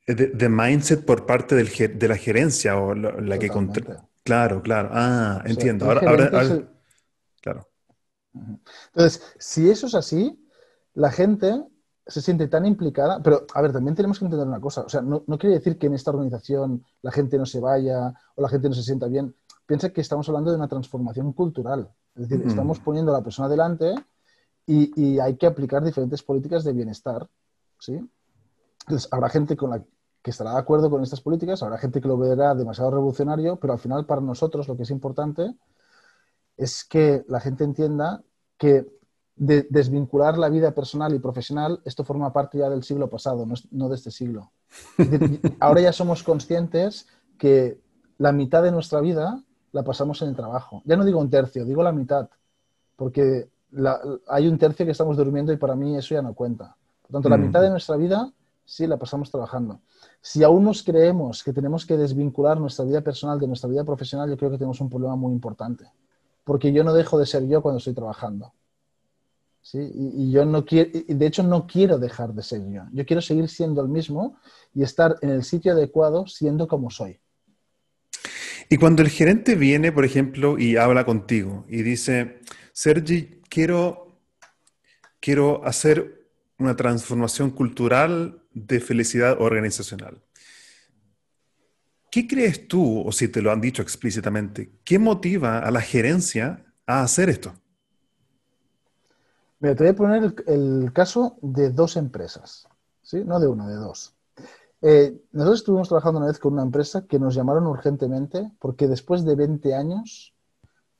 [0.07, 4.07] de, mindset por parte del, de la gerencia o la, que contra...
[4.23, 4.89] Claro, claro.
[4.91, 5.85] Ah, entiendo.
[5.85, 5.99] ahora,
[7.41, 7.69] Claro.
[8.88, 10.43] Entonces, si eso es así,
[10.95, 11.53] la gente
[12.07, 15.01] se siente tan implicada, pero a ver, también tenemos que entender una cosa, o sea,
[15.01, 18.49] no, no, quiere decir que en esta organización la gente no se vaya o la
[18.49, 22.45] gente no se sienta bien, piensa que estamos hablando de una transformación cultural, es decir,
[22.45, 23.95] estamos poniendo a la persona delante
[24.67, 27.27] y, hay que aplicar diferentes políticas de bienestar,
[27.79, 27.99] ¿sí?
[28.81, 29.83] Entonces, habrá gente con la
[30.21, 33.73] que estará de acuerdo con estas políticas, habrá gente que lo verá demasiado revolucionario, pero
[33.73, 35.55] al final para nosotros lo que es importante
[36.57, 38.23] es que la gente entienda
[38.57, 38.87] que
[39.35, 43.89] de desvincular la vida personal y profesional, esto forma parte ya del siglo pasado, no,
[43.89, 44.51] de este siglo.
[45.59, 47.79] Ahora ya somos conscientes que
[48.17, 49.43] la mitad de nuestra vida
[49.73, 50.81] la pasamos en el trabajo.
[50.85, 52.29] Ya no digo un tercio, digo la mitad,
[52.95, 53.49] porque
[54.27, 56.77] hay un tercio que estamos durmiendo y para mí eso ya no cuenta.
[57.01, 57.41] Por tanto, la mm.
[57.41, 58.31] mitad de nuestra vida
[58.63, 59.81] sí la pasamos trabajando.
[60.21, 64.29] Si aún nos creemos que tenemos que desvincular nuestra vida personal de nuestra vida profesional,
[64.29, 65.91] yo creo que tenemos un problema muy importante,
[66.45, 68.53] porque yo no dejo de ser yo cuando estoy trabajando.
[69.73, 72.84] Y, yo no quiero, de hecho no quiero dejar de ser yo.
[72.93, 74.38] Yo quiero seguir siendo el mismo
[74.73, 77.19] y estar en el sitio adecuado siendo como soy.
[78.69, 82.41] Y cuando el gerente viene, por ejemplo, y habla contigo y dice,
[82.73, 84.19] Sergi, quiero,
[85.19, 90.21] quiero hacer una transformación cultural de felicidad organizacional.
[92.10, 96.65] ¿Qué crees tú, o si te lo han dicho explícitamente, qué motiva a la gerencia
[96.88, 97.54] a hacer esto?
[99.59, 102.67] Te voy a poner el, caso de dos empresas,
[103.01, 103.23] ¿sí?
[103.23, 104.15] No de una, de dos.
[104.81, 109.23] Eh, nosotros estuvimos trabajando una vez con una empresa que nos llamaron urgentemente porque después
[109.23, 110.35] de 20 años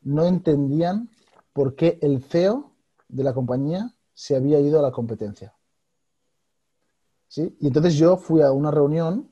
[0.01, 1.09] no entendían
[1.53, 2.71] por qué el CEO
[3.09, 5.53] de la compañía se había ido a la competencia.
[7.27, 7.55] ¿Sí?
[7.59, 9.29] Y entonces yo fui a una reunión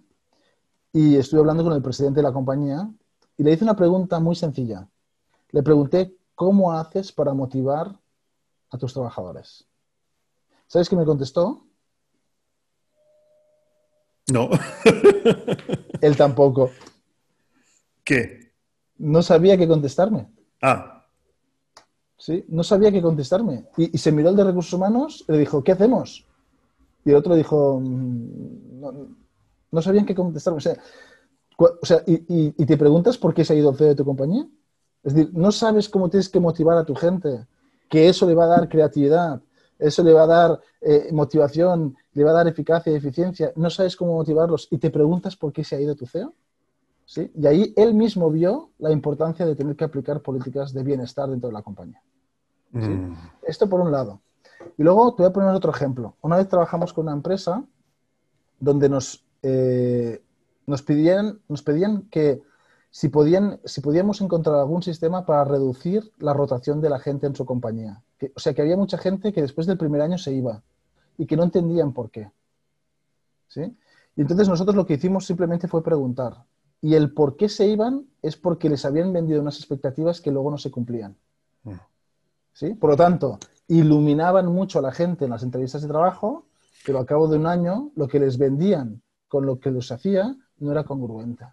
[0.92, 2.92] y estuve hablando con el presidente de la compañía
[3.38, 4.88] y le hice una pregunta muy sencilla.
[5.52, 8.00] Le pregunté, ¿cómo haces para motivar
[8.74, 9.68] a tus trabajadores.
[10.68, 11.66] ¿Sabes qué me contestó?
[14.32, 14.50] No.
[16.02, 16.72] Él tampoco.
[18.04, 18.52] ¿Qué?
[18.98, 20.28] No sabía qué contestarme.
[20.62, 21.06] Ah.
[22.18, 23.66] Sí, no sabía qué contestarme.
[23.78, 26.26] Y, se miró el de recursos humanos y le dijo, ¿qué hacemos?
[27.06, 29.16] Y el otro dijo, mm,
[29.72, 30.58] no, sabían qué contestarme.
[30.58, 32.24] O sea, y,
[32.58, 34.48] y, te preguntas por qué se ha ido el CEO de tu compañía.
[35.04, 37.46] Es decir, no sabes cómo tienes que motivar a tu gente
[37.94, 39.40] que eso le va a dar creatividad,
[39.78, 43.70] eso le va a dar eh, motivación, le va a dar eficacia y eficiencia, no
[43.70, 46.34] sabes cómo motivarlos y te preguntas por qué se ha ido tu CEO.
[47.06, 47.32] ¿Sí?
[47.36, 51.50] Y ahí él mismo vio la importancia de tener que aplicar políticas de bienestar dentro
[51.50, 52.02] de la compañía.
[52.72, 53.14] Mm.
[53.44, 54.22] Esto por un lado.
[54.76, 56.16] Y luego te voy a poner otro ejemplo.
[56.22, 57.64] Una vez trabajamos con una empresa
[58.60, 60.20] donde nos, eh,
[60.66, 62.42] nos, pedían, nos pedían que
[62.94, 67.36] si, podían, si podíamos encontrar algún sistema para reducir la rotación de la gente en
[67.36, 68.04] su compañía.
[68.36, 70.62] o sea, que había mucha gente que después del primer año se iba
[71.18, 72.32] y que no entendían por qué.
[73.48, 73.62] ¿Sí?
[74.16, 76.46] Y entonces nosotros lo que hicimos simplemente fue preguntar.
[76.82, 80.52] Y el por qué se iban es porque les habían vendido unas expectativas que luego
[80.52, 81.18] no se cumplían.
[81.64, 81.72] Mm.
[82.54, 82.76] ¿Sí?
[82.76, 86.46] Por lo tanto, iluminaban mucho a la gente en las entrevistas de trabajo,
[86.86, 90.36] pero al cabo de un año lo que les vendían con lo que les hacía
[90.60, 91.46] no era congruente.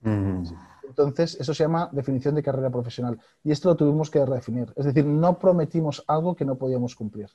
[0.00, 0.44] Mm.
[0.86, 3.18] Entonces, eso se llama definición de carrera profesional.
[3.42, 4.72] Y esto lo tuvimos que redefinir.
[4.76, 7.30] Es decir, no prometimos algo que no podíamos cumplir.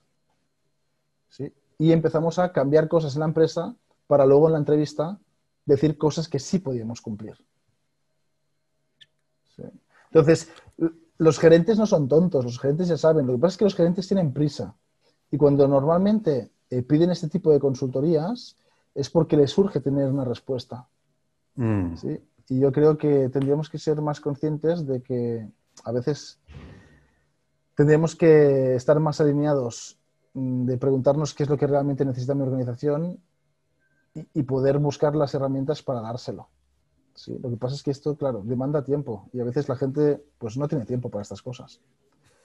[1.30, 1.54] ¿Sí?
[1.78, 3.76] Y empezamos a cambiar cosas en la empresa
[4.08, 5.20] para luego en la entrevista
[5.66, 7.36] decir cosas que sí podíamos cumplir.
[10.12, 10.50] Entonces,
[11.18, 13.26] los gerentes no son tontos, los gerentes ya saben.
[13.26, 14.76] Lo que pasa es que los gerentes tienen prisa.
[15.30, 18.58] Y cuando normalmente eh, piden este tipo de consultorías
[18.94, 20.88] es porque les surge tener una respuesta.
[21.56, 21.96] Mm.
[21.96, 22.20] ¿sí?
[22.52, 25.48] Y yo creo que tendríamos que ser más conscientes de que
[25.86, 26.38] a veces
[27.76, 29.98] tendríamos que estar más alineados
[30.34, 33.22] mm, de preguntarnos qué es lo que realmente necesita mi organización
[34.34, 36.50] y, poder buscar las herramientas para dárselo.
[37.16, 37.40] ¿sí?
[37.42, 40.58] Lo que pasa es que esto, claro, demanda tiempo y a veces la gente pues
[40.58, 41.80] no tiene tiempo para estas cosas.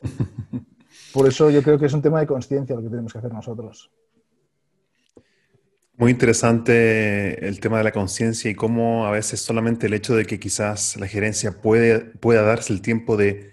[1.12, 3.33] Por eso yo creo que es un tema de conciencia lo que tenemos que hacer
[3.33, 3.90] nosotros.
[5.98, 10.26] Muy interesante el tema de la conciencia y cómo a veces solamente el hecho de
[10.26, 13.52] que quizás la gerencia puede, pueda darse el tiempo de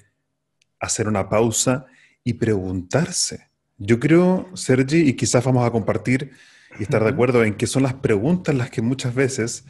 [0.77, 1.86] hacer una pausa
[2.21, 3.47] y preguntarse.
[3.77, 6.32] Yo creo, Sergi, y quizás vamos a compartir
[6.77, 9.63] y estar de acuerdo en que son las preguntas las que muchas veces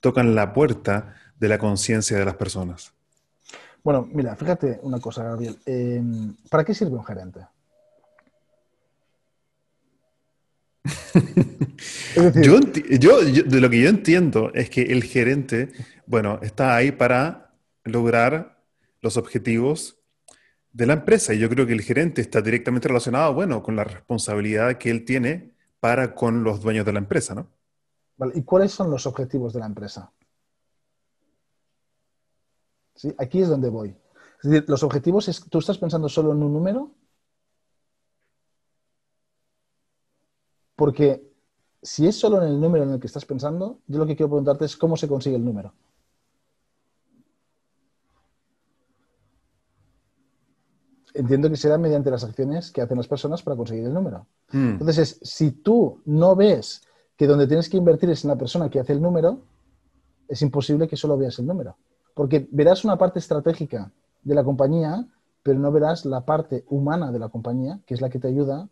[0.00, 2.92] tocan la puerta de la conciencia de las personas.
[3.84, 5.56] Bueno, mira, fíjate una cosa, Gabriel.
[5.64, 7.40] Em, ¿Para qué sirve un gerente?
[12.42, 15.72] Yo, de lo que yo entiendo es que el gerente,
[16.06, 18.62] bueno, está ahí para lograr
[19.00, 19.98] los objetivos
[20.72, 21.34] de la empresa.
[21.34, 25.04] Y yo creo que el gerente está directamente relacionado, bueno, con la responsabilidad que él
[25.04, 27.48] tiene para con los dueños de la empresa, ¿no?
[28.34, 30.12] ¿Y cuáles son los objetivos de la empresa?
[32.96, 33.14] ¿Sí?
[33.16, 33.94] Aquí es donde voy.
[34.42, 36.90] Es decir, los objetivos, es, ¿tú estás pensando solo en un número?
[40.78, 41.28] Porque
[41.82, 44.30] si es solo en el número en el que estás pensando, yo lo que quiero
[44.30, 45.74] preguntarte es cómo se consigue el número.
[51.14, 54.28] Entiendo que será mediante las acciones que hacen las personas para conseguir el número.
[54.52, 54.78] Hmm.
[54.78, 56.82] Entonces, si tú no ves
[57.16, 59.40] que donde tienes que invertir es en la persona que hace el número,
[60.28, 61.76] es imposible que solo veas el número.
[62.14, 63.90] Porque verás una parte estratégica
[64.22, 65.08] de la compañía,
[65.42, 68.68] pero no verás la parte humana de la compañía, que es la que te ayuda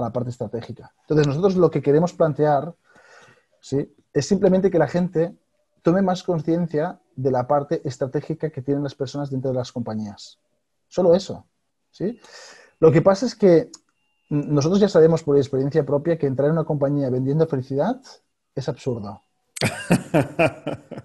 [0.00, 0.92] a la parte estratégica.
[1.02, 2.74] Entonces, nosotros lo que queremos plantear
[3.60, 3.94] ¿sí?
[4.12, 5.34] es simplemente que la gente
[5.82, 10.38] tome más conciencia de la parte estratégica que tienen las personas dentro de las compañías.
[10.88, 11.46] Solo eso.
[11.90, 12.18] ¿sí?
[12.78, 13.70] Lo que pasa es que
[14.28, 18.00] nosotros ya sabemos por experiencia propia que entrar en una compañía vendiendo felicidad
[18.54, 19.22] es absurdo.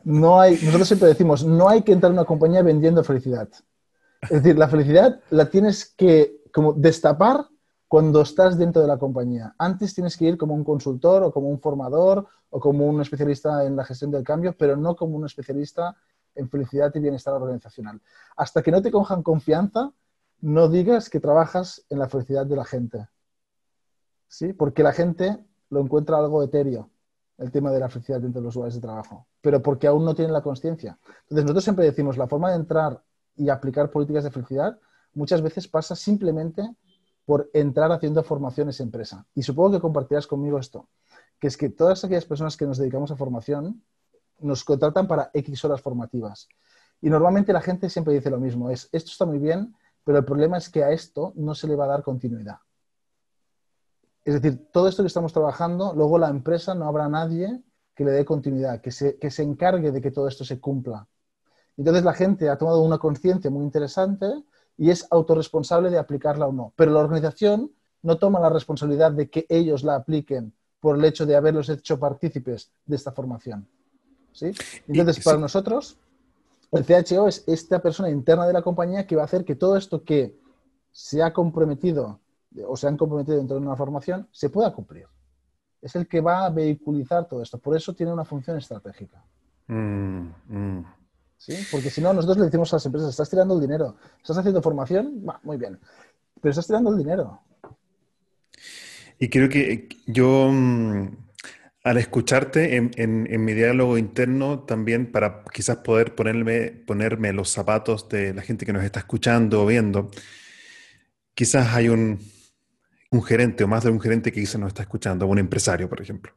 [0.04, 3.50] No hay, nosotros siempre decimos, no hay que entrar en una compañía vendiendo felicidad.
[4.22, 7.48] Es decir, la felicidad la tienes que como destapar
[7.96, 9.56] cuando estás dentro de la compañía.
[9.58, 13.64] Antes tienes que ir como un consultor o como un formador o como un especialista
[13.64, 15.96] en la gestión del cambio, pero no como un especialista
[16.36, 18.02] en felicidad y bienestar organizacional.
[18.36, 19.94] Hasta que no te cojan confianza,
[20.42, 23.08] no digas que trabajas en la felicidad de la gente.
[24.28, 24.52] ¿sí?
[24.52, 26.90] Porque la gente lo encuentra algo etéreo,
[27.38, 30.14] el tema de la felicidad dentro de los lugares de trabajo, pero porque aún no
[30.14, 31.00] tienen la conciencia.
[31.22, 33.02] Entonces, nosotros siempre decimos, la forma de entrar
[33.38, 34.78] y aplicar políticas de felicidad
[35.14, 36.76] muchas veces pasa simplemente
[37.26, 39.26] por entrar haciendo formaciones empresa.
[39.34, 40.90] Y supongo que compartirás conmigo esto,
[41.40, 43.84] que es que todas aquellas personas que nos dedicamos a formación
[44.40, 46.48] nos contratan para X horas formativas.
[47.02, 50.26] Y normalmente la gente siempre dice lo mismo, es, esto está muy bien, pero el
[50.26, 52.58] problema es que a esto no se le va a dar continuidad.
[54.24, 57.62] Es decir, todo esto que estamos trabajando, luego la empresa no habrá nadie
[57.96, 61.08] que le dé continuidad, que se, que se encargue de que todo esto se cumpla.
[61.78, 64.26] Entonces la gente ha tomado una conciencia muy interesante
[64.78, 66.74] y es autorresponsable de aplicarla o no.
[66.76, 71.26] Pero la organización no toma la responsabilidad de que ellos la apliquen por el hecho
[71.26, 73.68] de haberlos hecho partícipes de esta formación.
[74.32, 74.52] ¿Sí?
[74.88, 75.98] Entonces, para nosotros,
[76.72, 79.78] el CHO es esta persona interna de la compañía que va a hacer que todo
[79.78, 80.38] esto que
[80.92, 82.20] se ha comprometido
[82.68, 85.08] o se han comprometido dentro de una formación, se pueda cumplir.
[85.82, 87.58] Es el que va a vehiculizar todo esto.
[87.58, 89.24] Por eso tiene una función estratégica.
[89.68, 90.86] Mm, mm.
[91.38, 91.54] ¿Sí?
[91.72, 94.62] Porque si no, nosotros le decimos a las empresas, estás tirando el dinero, estás haciendo
[94.62, 95.80] formación, muy bien,
[96.42, 97.42] pero estás tirando el dinero.
[99.20, 101.08] Y creo que yo, mm,
[101.84, 108.34] al escucharte en, mi diálogo interno, también para quizás poder ponerme, ponerme los zapatos de
[108.34, 110.10] la gente que nos está escuchando o viendo,
[111.34, 112.20] quizás hay un,
[113.12, 116.02] un gerente o más de un gerente que quizás nos está escuchando, un empresario, por
[116.02, 116.34] ejemplo.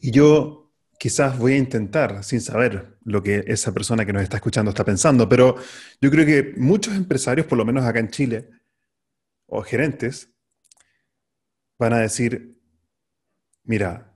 [0.00, 0.67] Y yo
[0.98, 4.84] quizás voy a intentar, sin saber lo que esa persona que nos está escuchando está
[4.84, 5.56] pensando, pero
[6.00, 8.50] yo creo que muchos empresarios, por lo menos acá en Chile,
[9.46, 10.30] o gerentes,
[11.78, 12.58] van a decir,
[13.64, 14.12] mira,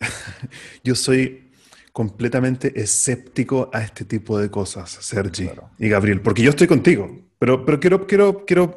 [0.84, 1.50] yo soy
[1.92, 7.26] completamente escéptico a este tipo de cosas, Sergi y Gabriel, porque yo estoy contigo.
[7.38, 8.76] Pero, pero quiero, quiero, quiero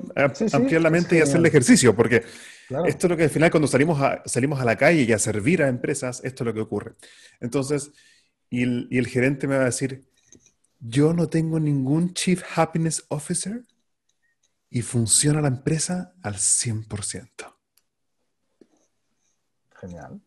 [0.53, 2.23] ampliar la mente y hacer el ejercicio, porque
[2.85, 5.19] esto es lo que al final cuando salimos a, salimos a la calle y a
[5.19, 6.95] servir a empresas, esto es lo que ocurre.
[7.39, 7.91] Entonces,
[8.49, 10.05] y el, y el gerente me va a decir,
[10.79, 13.63] yo no tengo ningún Chief Happiness Officer
[14.69, 17.53] y funciona la empresa al 100%.
[19.79, 20.19] Genial.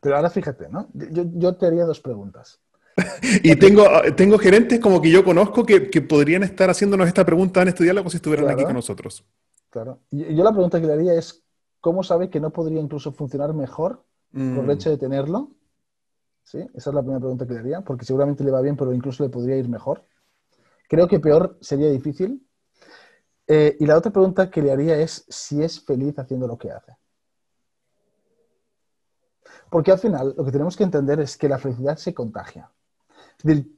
[0.00, 0.88] Pero ahora fíjate, ¿no?
[0.92, 2.60] Yo, te haría dos preguntas.
[3.42, 3.86] y tengo,
[4.16, 8.10] tengo gerentes como que yo conozco que, podrían estar haciéndonos esta pregunta en estudiarla como
[8.10, 9.24] si estuvieran aquí con nosotros.
[9.78, 10.00] Claro.
[10.10, 11.44] Y yo la pregunta que le haría es,
[11.80, 14.70] ¿cómo sabe que no podría incluso funcionar mejor por el mm.
[14.72, 15.52] hecho de tenerlo?
[16.42, 16.58] ¿Sí?
[16.74, 19.22] Esa es la primera pregunta que le haría, porque seguramente le va bien, pero incluso
[19.22, 20.04] le podría ir mejor.
[20.88, 22.44] Creo que peor sería difícil.
[23.46, 26.72] Eh, y la otra pregunta que le haría es si es feliz haciendo lo que
[26.72, 26.96] hace.
[29.70, 32.68] Porque al final lo que tenemos que entender es que la felicidad se contagia.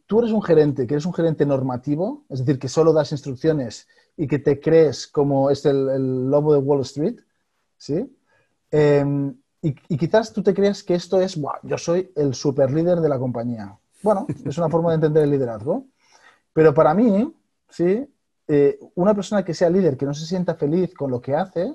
[0.07, 3.87] Tú eres un gerente, que eres un gerente normativo, es decir, que solo das instrucciones
[4.17, 7.21] y que te crees como es el, lobo de Wall Street,
[7.77, 8.17] ¿sí?
[8.71, 13.09] Em, y, quizás tú te crees que esto es, yo soy el super líder de
[13.09, 13.79] la compañía.
[14.03, 15.87] Bueno, es una forma de entender el liderazgo.
[16.53, 17.33] Pero para mí,
[17.69, 18.07] ¿sí?
[18.49, 21.75] Eh, una persona que sea líder, que no se sienta feliz con lo que hace,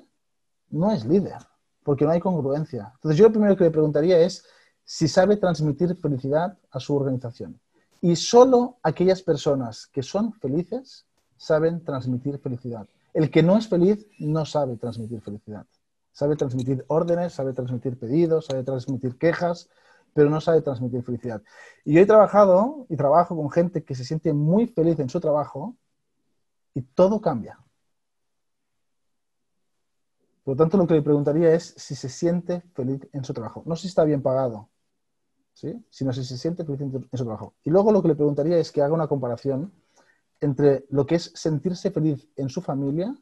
[0.70, 1.38] no es líder
[1.86, 2.90] porque no hay congruencia.
[2.96, 4.44] Entonces yo lo primero que le preguntaría es
[4.84, 7.60] si sabe transmitir felicidad a su organización.
[8.00, 12.86] Y solo aquellas personas que son felices saben transmitir felicidad.
[13.14, 15.66] El que no es feliz no sabe transmitir felicidad.
[16.12, 19.68] Sabe transmitir órdenes, sabe transmitir pedidos, sabe transmitir quejas,
[20.12, 21.42] pero no sabe transmitir felicidad.
[21.84, 25.20] Y yo he trabajado y trabajo con gente que se siente muy feliz en su
[25.20, 25.76] trabajo
[26.74, 27.58] y todo cambia.
[30.42, 33.62] Por lo tanto, lo que le preguntaría es si se siente feliz en su trabajo.
[33.66, 34.68] No si está bien pagado,
[35.56, 35.82] ¿sí?
[35.88, 37.54] sino si se siente feliz en su trabajo.
[37.64, 39.72] Y luego lo que le preguntaría es que haga una comparación
[40.40, 43.16] entre lo que es sentirse feliz en su familia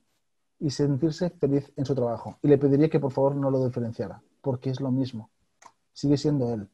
[0.59, 2.39] y sentirse feliz en su trabajo.
[2.43, 5.31] Y le pediría que por favor no lo diferenciara, porque es lo mismo.
[5.93, 6.69] Sigue siendo él.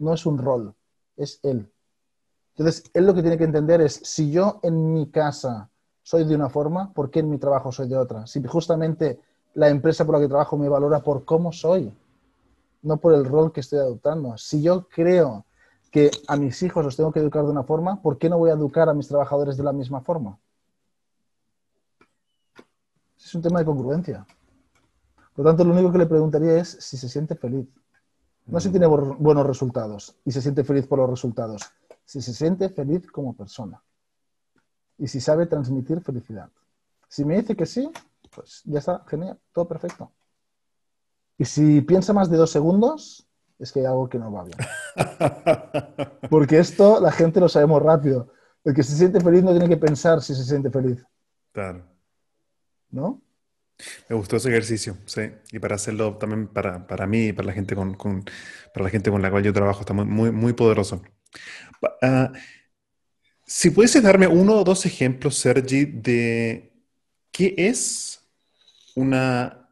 [0.00, 0.74] No es un rol,
[1.16, 1.70] es él.
[2.56, 5.70] Entonces, él lo que tiene que entender es, si yo en mi casa
[6.02, 8.26] soy de una forma, ¿por qué en mi trabajo soy de otra?
[8.26, 9.20] Si justamente
[9.54, 11.92] la empresa por la que trabajo me valora por cómo soy,
[12.84, 14.36] no por el rol que estoy adoptando.
[14.36, 15.46] Si yo creo
[15.90, 18.50] que a mis hijos los tengo que educar de una forma, ¿por qué no voy
[18.50, 20.38] a educar a mis trabajadores de la misma forma?
[23.16, 24.26] Es un tema de congruencia.
[25.34, 27.66] Por lo tanto, lo único que le preguntaría es si se siente feliz.
[28.46, 31.62] No si tiene buenos resultados y se siente feliz por los resultados,
[32.04, 33.82] si se siente feliz como persona
[34.98, 36.50] y si sabe transmitir felicidad.
[37.08, 37.90] Si me dice que sí,
[38.34, 40.12] pues ya está, genial, todo perfecto.
[41.38, 43.26] Y si piensa más de dos segundos,
[43.58, 44.58] es que hay algo que no va bien.
[46.30, 48.32] Porque esto la gente lo sabemos rápido.
[48.64, 51.04] El que se siente feliz no tiene que pensar si se siente feliz.
[51.52, 51.84] Claro.
[52.90, 53.22] ¿No?
[54.08, 55.22] Me gustó ese ejercicio, sí.
[55.50, 59.10] Y para hacerlo también para, para mí y para la gente con, para la gente
[59.10, 61.02] con la cual yo trabajo está muy, muy, poderoso.
[62.00, 62.32] Ah,
[63.46, 66.72] si puedes darme uno o dos ejemplos, Sergi, de
[67.30, 68.20] qué es
[68.94, 69.63] una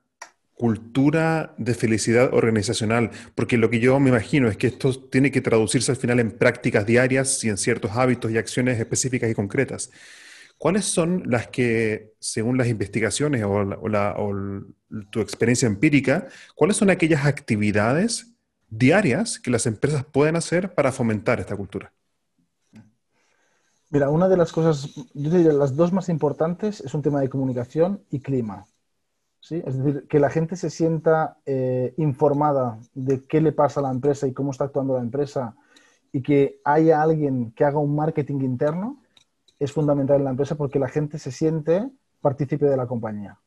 [0.54, 5.40] cultura de felicidad organizacional, porque lo que yo me imagino es que esto tiene que
[5.40, 9.90] traducirse al final en prácticas diarias y en ciertos hábitos y acciones específicas y concretas.
[10.58, 13.64] ¿Cuáles son las que, según las investigaciones o,
[15.10, 18.32] tu experiencia empírica, cuáles son aquellas actividades
[18.68, 21.92] diarias que las empresas pueden hacer para fomentar esta cultura?
[23.90, 27.28] Mira, una de las cosas, yo diría, las dos más importantes es un tema de
[27.28, 28.66] comunicación y clima.
[29.50, 33.90] Es decir, que la gente se sienta eh, informada de qué le pasa a la
[33.90, 35.56] empresa y cómo está actuando la empresa
[36.12, 39.02] y que haya alguien que haga un marketing interno
[39.58, 41.90] es fundamental en la empresa porque la gente se siente
[42.20, 43.38] partícipe de la compañía.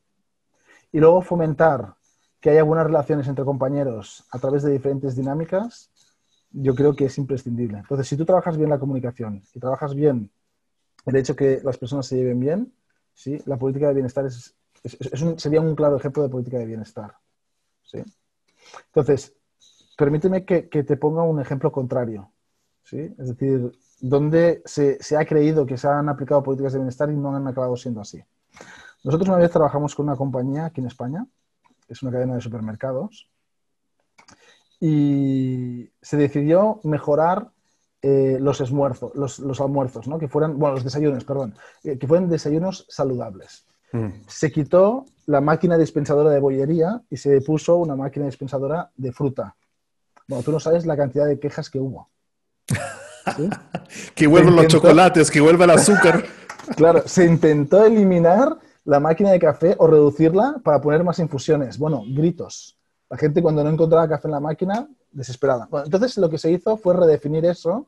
[0.92, 1.96] Y luego fomentar
[2.42, 5.92] que haya buenas relaciones entre compañeros a través de diferentes dinámicas,
[6.52, 7.80] yo creo que es imprescindible.
[7.80, 10.30] Entonces, si tú trabajas bien la comunicación y trabajas bien
[11.06, 12.74] el hecho que las personas se lleven bien,
[13.14, 13.42] ¿sí?
[13.46, 14.56] la política de bienestar es
[15.38, 17.16] sería un claro ejemplo de política de bienestar.
[17.84, 18.04] ¿sí?
[18.88, 19.36] Entonces,
[19.98, 22.32] permíteme que, te ponga un ejemplo contrario.
[22.84, 23.14] ¿sí?
[23.18, 27.36] Es decir, donde se, ha creído que se han aplicado políticas de bienestar y no
[27.36, 28.22] han acabado siendo así.
[29.04, 31.26] Nosotros una vez trabajamos con una compañía aquí en España,
[31.86, 33.30] que es una cadena de supermercados,
[34.80, 37.52] y se decidió mejorar
[38.02, 40.20] eh, los, esmuerzos, los, almuerzos, ¿no?
[40.20, 43.66] que fueran, bueno, los desayunos, perdón, eh, que fueran desayunos saludables.
[43.96, 44.26] Mm.
[44.28, 49.56] Se quitó la máquina dispensadora de bollería y se puso una máquina dispensadora de fruta.
[50.28, 52.10] Bueno, tú no sabes la cantidad de quejas que hubo.
[54.16, 56.26] que vuelvan los chocolates, que vuelva el azúcar.
[56.76, 61.78] claro, se intentó eliminar la máquina de café o reducirla para poner más infusiones.
[61.78, 62.78] Bueno, gritos.
[63.10, 65.70] La gente cuando no encontraba café en la máquina, desesperada.
[65.86, 67.88] entonces lo que se hizo fue redefinir eso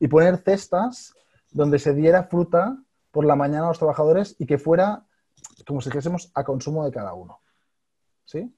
[0.00, 1.12] y poner cestas
[1.50, 2.76] donde se diera fruta
[3.10, 5.04] por la mañana a los trabajadores y que fuera
[5.66, 7.40] como si dijésemos, a consumo de cada uno.
[8.24, 8.54] ¿Sí?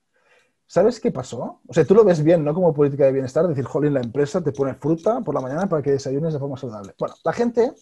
[0.67, 1.61] ¿Sabes qué pasó?
[1.67, 2.53] O sea, tú lo ves bien, ¿no?
[2.53, 5.81] Como política de bienestar, decir, jolín, la empresa te pone fruta por la mañana para
[5.81, 6.95] que desayunes de forma saludable.
[6.99, 7.73] Bueno, la gente,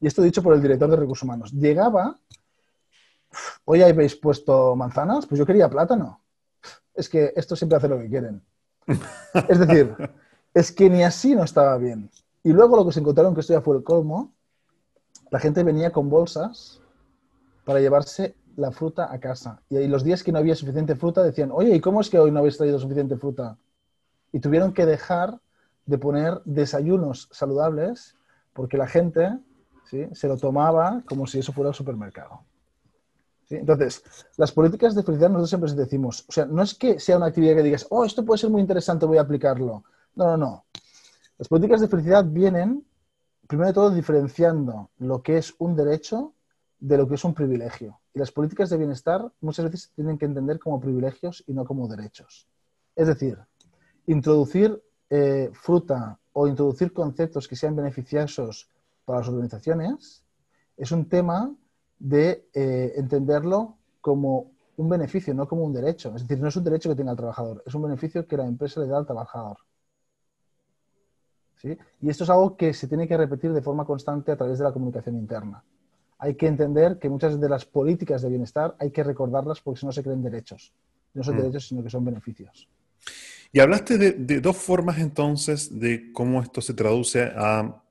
[0.00, 2.18] y esto dicho por el director de recursos humanos, llegaba,
[3.64, 6.20] hoy habéis puesto manzanas, pues yo quería plátano.
[6.92, 8.42] Es que esto siempre hace lo que quieren.
[9.48, 9.94] Es decir,
[10.52, 12.10] es que ni así no estaba bien.
[12.42, 14.34] Y luego lo que se encontraron, que esto ya fue el colmo,
[15.30, 16.80] la gente venía con bolsas
[17.64, 19.62] para llevarse la fruta a casa.
[19.68, 22.30] Y los días que no había suficiente fruta decían, oye, ¿y cómo es que hoy
[22.30, 23.58] no habéis traído suficiente fruta?
[24.32, 25.40] Y tuvieron que dejar
[25.86, 28.16] de poner desayunos saludables
[28.52, 29.38] porque la gente
[29.84, 30.06] ¿sí?
[30.12, 32.40] se lo tomaba como si eso fuera el supermercado.
[33.50, 34.02] Entonces,
[34.36, 37.56] las políticas de felicidad nosotros siempre decimos, o sea, no es que sea una actividad
[37.56, 39.84] que digas, oh, esto puede ser muy interesante, voy a aplicarlo.
[40.14, 40.64] No, no, no.
[41.38, 42.84] Las políticas de felicidad vienen,
[43.46, 46.32] primero de todo, diferenciando lo que es un derecho
[46.80, 48.00] de lo que es un privilegio.
[48.14, 51.88] Y las políticas de bienestar muchas veces tienen que entender como privilegios y no como
[51.88, 52.48] derechos.
[52.94, 53.38] Es decir,
[54.06, 58.70] introducir eh, fruta o introducir conceptos que sean beneficiosos
[59.04, 60.22] para las organizaciones
[60.76, 61.52] es un tema
[61.98, 66.14] de eh, entenderlo como un beneficio, no como un derecho.
[66.14, 68.46] Es decir, no es un derecho que tenga el trabajador, es un beneficio que la
[68.46, 69.58] empresa le da al trabajador.
[71.56, 71.76] ¿Sí?
[72.00, 74.64] Y esto es algo que se tiene que repetir de forma constante a través de
[74.64, 75.64] la comunicación interna
[76.24, 79.86] hay que entender que muchas de las políticas de bienestar hay que recordarlas porque si
[79.86, 80.72] no se creen derechos.
[81.12, 81.38] No son mm.
[81.38, 82.66] derechos, sino que son beneficios.
[83.52, 87.82] Y hablaste de, dos formas entonces de cómo esto se traduce a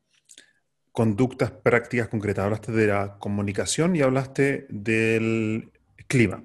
[0.92, 2.46] conductas prácticas concretas.
[2.46, 5.72] Hablaste de la comunicación y hablaste del
[6.08, 6.44] clima.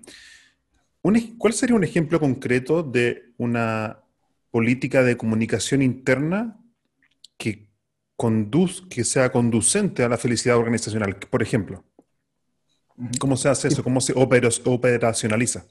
[1.39, 3.99] ¿Cuál sería un ejemplo concreto de una
[4.51, 6.59] política de comunicación interna
[7.39, 7.68] que
[8.89, 11.85] que sea conducente a la felicidad organizacional, por ejemplo?
[13.21, 13.85] ¿Cómo se hace eso?
[13.85, 15.65] ¿Cómo se operacionaliza?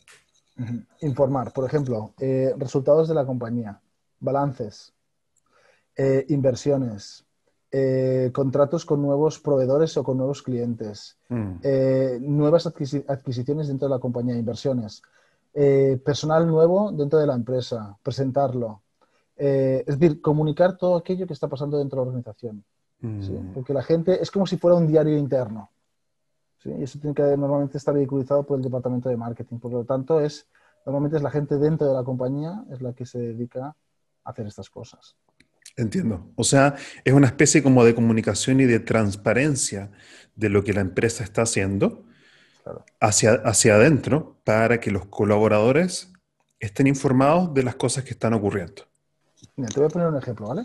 [1.02, 3.82] Informar, por ejemplo, eh, resultados de la compañía,
[4.20, 4.94] balances,
[5.98, 7.26] eh, inversiones,
[7.70, 11.58] eh, contratos con nuevos proveedores o con nuevos clientes, mm.
[12.22, 15.02] nuevas adquisiciones dentro de la compañía, inversiones,
[16.06, 18.84] personal nuevo dentro de la empresa, presentarlo,
[19.38, 22.64] eh, es decir, comunicar todo aquello que está pasando dentro de la organización.
[23.00, 23.54] Mm.
[23.54, 25.70] Porque la gente es como si fuera un diario interno.
[26.66, 29.58] Y eso tiene que normalmente estar vehiculizado por el departamento de marketing.
[29.58, 30.48] Por lo tanto, es,
[30.86, 33.76] normalmente es la gente dentro de la compañía es la que se dedica
[34.24, 35.16] a hacer estas cosas.
[35.78, 36.32] Entiendo.
[36.36, 39.92] O sea, es una especie como de comunicación y de transparencia
[40.36, 42.04] de lo que la empresa está haciendo
[43.00, 46.12] hacia, hacia adentro para que los colaboradores
[46.60, 48.84] estén informados de las cosas que están ocurriendo.
[49.58, 50.64] Mira, te voy a poner un ejemplo, ¿vale?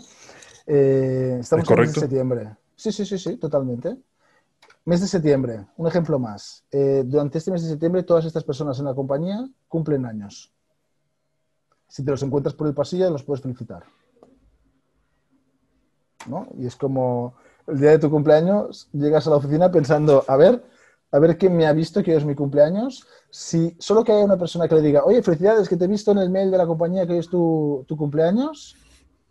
[0.67, 2.55] Eh, estamos en mes de septiembre.
[2.75, 3.97] Sí, sí, sí, sí, totalmente.
[4.85, 6.63] Mes de septiembre, un ejemplo más.
[6.71, 10.53] Eh, durante este mes de septiembre, todas estas personas en la compañía cumplen años.
[11.87, 13.83] Si te los encuentras por el pasillo, los puedes felicitar.
[16.27, 16.47] ¿No?
[16.57, 17.35] Y es como
[17.65, 20.63] el día de tu cumpleaños, llegas a la oficina pensando, a ver,
[21.11, 23.07] a ver quién me ha visto que hoy es mi cumpleaños.
[23.29, 26.11] Si solo que haya una persona que le diga, oye, felicidades, que te he visto
[26.11, 28.75] en el mail de la compañía que hoy es tu, cumpleaños,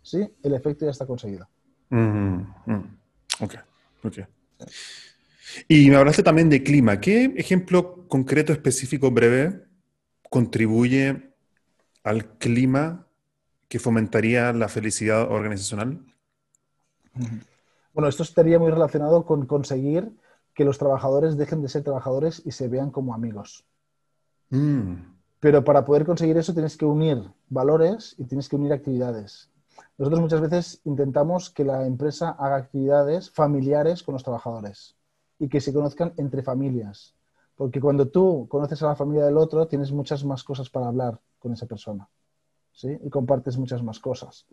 [0.03, 1.49] sí, el efecto ya está conseguido.
[1.89, 2.97] Mm-hmm.
[3.41, 3.55] Ok,
[4.03, 4.17] ok.
[5.67, 6.99] Y me hablaste también de clima.
[6.99, 9.63] ¿Qué ejemplo concreto, específico, breve,
[10.29, 11.33] contribuye
[12.03, 13.07] al clima
[13.67, 16.05] que fomentaría la felicidad organizacional?
[17.93, 20.11] Bueno, esto estaría muy relacionado con conseguir
[20.53, 23.65] que los trabajadores dejen de ser trabajadores y se vean como amigos.
[24.49, 24.93] Mm.
[25.39, 27.17] Pero para poder conseguir eso tienes que unir
[27.49, 29.49] valores y tienes que unir actividades.
[29.97, 34.95] Nosotros muchas veces intentamos que la empresa haga actividades familiares con los trabajadores
[35.39, 37.13] y que se conozcan entre familias.
[37.55, 41.19] Porque cuando tú conoces a la familia del otro, tienes muchas más cosas para hablar
[41.39, 42.07] con esa persona.
[42.71, 42.97] ¿sí?
[43.03, 44.45] Y compartes muchas más cosas.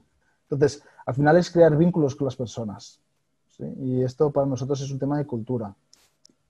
[0.43, 3.01] Entonces, al final es crear vínculos con las personas.
[3.59, 5.75] Y esto para nosotros es un tema de cultura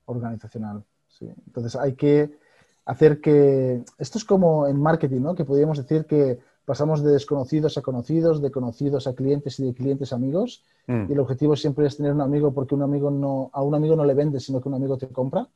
[0.06, 0.84] organizacional.
[1.08, 1.26] ¿sí?
[1.46, 2.38] Entonces hay que
[2.84, 3.84] hacer que...
[3.98, 5.34] Esto es como en marketing, ¿no?
[5.34, 9.74] Que podríamos decir que pasamos de desconocidos a conocidos, de conocidos a clientes y de
[9.74, 10.64] clientes a amigos.
[10.86, 11.06] Mm.
[11.08, 13.96] Y el objetivo siempre es tener un amigo porque un amigo no, a un amigo
[13.96, 15.48] no le vende, sino que un amigo te compra.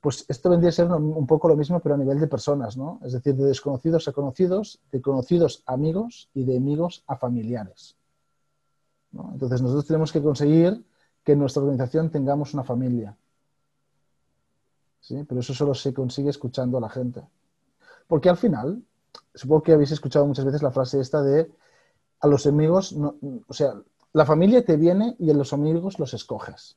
[0.00, 3.00] Pues esto vendría a ser un, poco lo mismo, pero a nivel de personas, ¿no?
[3.02, 7.96] Es decir, de desconocidos a conocidos, de conocidos a amigos y de amigos a familiares.
[9.12, 10.84] Entonces nosotros tenemos que conseguir
[11.24, 13.16] que en nuestra organización tengamos una familia,
[15.26, 17.22] pero eso solo se consigue escuchando a la gente.
[18.06, 18.82] Porque al final,
[19.38, 21.50] supongo que habéis escuchado muchas veces la frase esta de
[22.20, 23.74] a los amigos, o sea,
[24.12, 26.76] la familia te viene y a los amigos los escoges.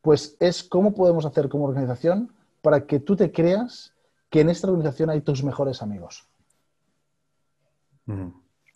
[0.00, 3.94] Pues es cómo podemos hacer como organización para que tú te creas
[4.30, 6.26] que en esta organización hay tus mejores amigos.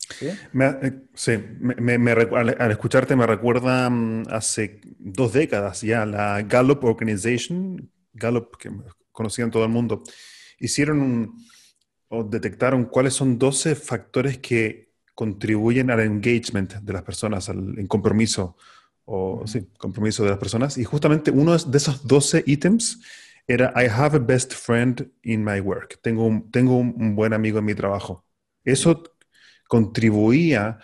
[0.09, 0.29] ¿Sí?
[0.53, 8.71] Me, al, escucharte me recuerda mm, hace dos décadas ya la Gallup Organization, Gallup que
[9.11, 10.03] conocían todo el mundo,
[10.59, 11.35] hicieron
[12.09, 17.87] o detectaron cuáles son 12 factores que contribuyen al engagement de las personas, al en
[17.87, 18.55] compromiso,
[19.05, 20.77] o sí, compromiso de las personas.
[20.77, 23.01] Y justamente uno de esos 12 ítems
[23.47, 25.99] era I have a best friend in my work.
[26.01, 28.25] Tengo un, tengo un buen amigo en mi trabajo.
[28.63, 29.03] Eso
[29.67, 30.79] contribuía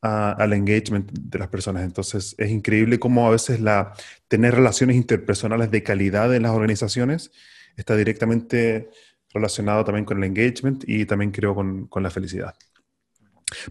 [0.00, 1.84] al engagement de las personas.
[1.84, 3.94] Entonces, es increíble cómo a veces la,
[4.28, 7.32] tener relaciones interpersonales de calidad en las organizaciones
[7.76, 8.90] está directamente
[9.32, 12.54] relacionado también con el engagement y también creo con, con la felicidad.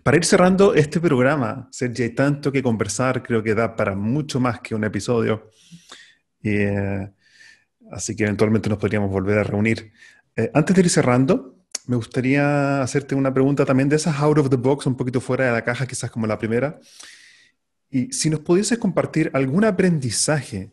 [0.02, 4.40] Para ir cerrando este programa, Sergio, hay tanto que conversar, creo que da para mucho
[4.40, 5.52] más que un episodio.
[6.44, 7.10] Eh,
[7.92, 9.92] así que eventualmente nos podríamos volver a reunir.
[10.36, 14.50] Eh, antes de ir cerrando, me gustaría hacerte una pregunta también de esas out of
[14.50, 16.80] the box, un poquito fuera de la caja, quizás como la primera.
[17.90, 20.72] Y si nos pudieses compartir algún aprendizaje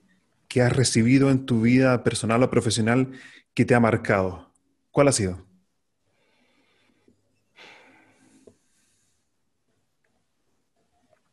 [0.48, 3.12] que has recibido en tu vida personal o profesional
[3.54, 4.43] que te ha marcado,
[4.94, 5.36] ¿cuál ha sido?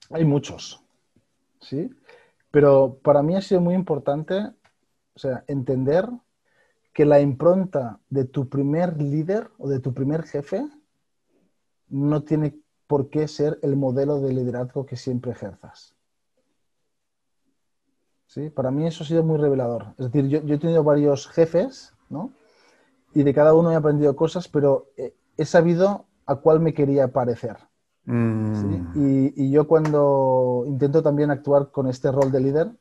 [0.10, 0.84] Hay muchos,
[1.62, 1.90] ¿sí?
[2.50, 4.36] Pero para mí ha sido muy importante,
[5.14, 6.10] o sea, entender
[6.92, 10.68] que la impronta de tu primer líder o de tu primer jefe
[11.88, 12.56] no tiene
[12.88, 15.96] por qué ser el modelo de liderazgo que siempre ejerzas.
[18.26, 18.50] ¿Sí?
[18.50, 19.94] Para mí eso ha sido muy revelador.
[20.00, 22.34] Es decir, yo, he tenido varios jefes, ¿no?
[23.14, 27.58] Y de cada uno he aprendido cosas, pero he, sabido a cuál me quería parecer.
[28.06, 28.94] Mm.
[28.96, 32.72] Y, y, yo cuando intento también actuar con este rol de líder,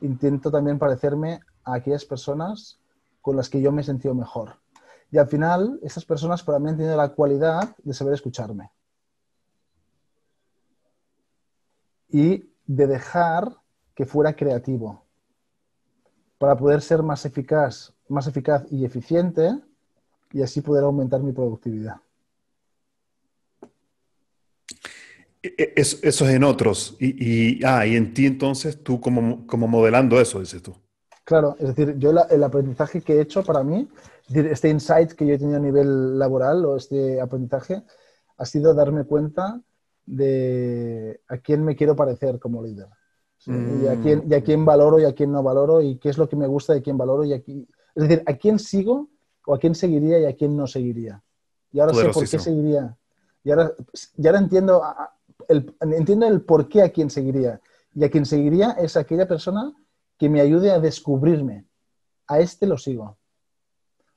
[0.00, 2.80] intento también parecerme a aquellas personas
[3.20, 4.56] con las que yo me he sentido mejor.
[5.10, 8.70] Y al final, esas personas para mí han tenido la cualidad de saber escucharme.
[12.08, 13.56] Y de dejar
[13.94, 15.04] que fuera creativo
[16.38, 19.62] para poder ser más eficaz, más eficaz y eficiente
[20.32, 21.96] y así poder aumentar mi productividad.
[25.42, 26.96] E, e, eso, es en otros.
[27.00, 30.74] Y, ah, y en ti entonces, tú como, como modelando eso, dices tú.
[31.24, 33.88] Claro, es decir, yo el aprendizaje que he hecho para mí,
[34.28, 37.82] es decir, este insight que yo he tenido a nivel laboral o este aprendizaje,
[38.36, 39.60] ha sido darme cuenta
[40.04, 42.88] de a quién me quiero parecer como líder.
[43.46, 46.18] Y, a quién, y a quién valoro y a quién no valoro y qué es
[46.18, 47.66] lo que me gusta de quién valoro y aquí,
[47.96, 49.08] es decir, a quién sigo
[49.46, 51.22] o a quién seguiría y a quién no seguiría.
[51.72, 52.96] Y ahora sé por qué seguiría.
[53.44, 53.72] Y ahora,
[54.16, 54.82] y ahora entiendo,
[55.48, 57.60] el, entiendo el por qué a quién seguiría.
[57.94, 59.72] Y a quién seguiría es aquella persona
[60.18, 61.66] que me ayude a descubrirme.
[62.28, 63.16] A este lo sigo.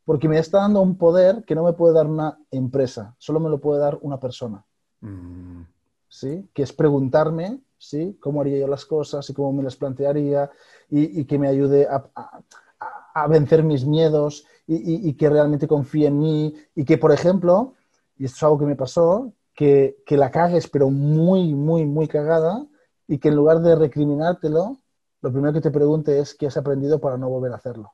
[0.04, 3.50] Porque me está dando un poder que no me puede dar una empresa, solo me
[3.50, 4.64] lo puede dar una persona.
[5.02, 5.64] Mm.
[6.08, 6.48] ¿Sí?
[6.54, 8.18] Que es preguntarme, ¿sí?
[8.20, 10.50] ¿Cómo haría yo las cosas y cómo me las plantearía?
[10.90, 16.56] Y, que me ayude a, vencer mis miedos y, que realmente confíe en mí.
[16.76, 17.74] Y que, por ejemplo,
[18.18, 22.08] y esto es algo que me pasó, que, que la cagues, pero muy, muy, muy
[22.08, 22.66] cagada,
[23.08, 24.80] y que en lugar de recriminártelo,
[25.22, 27.94] lo primero que te pregunte es qué has aprendido para no volver a hacerlo.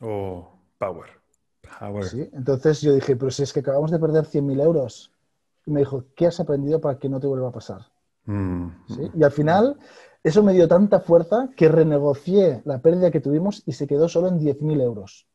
[0.00, 0.48] Oh,
[0.78, 1.10] power.
[1.78, 2.04] Power.
[2.04, 2.28] ¿Sí?
[2.32, 5.12] Entonces yo dije, pero si es que acabamos de perder 100.000 euros.
[5.66, 7.82] Y me dijo, ¿qué has aprendido para que no te vuelva a pasar?
[8.24, 8.68] Mm.
[8.88, 9.10] ¿Sí?
[9.14, 9.78] Y al final,
[10.22, 14.28] eso me dio tanta fuerza que renegocié la pérdida que tuvimos y se quedó solo
[14.28, 15.26] en 10.000 euros.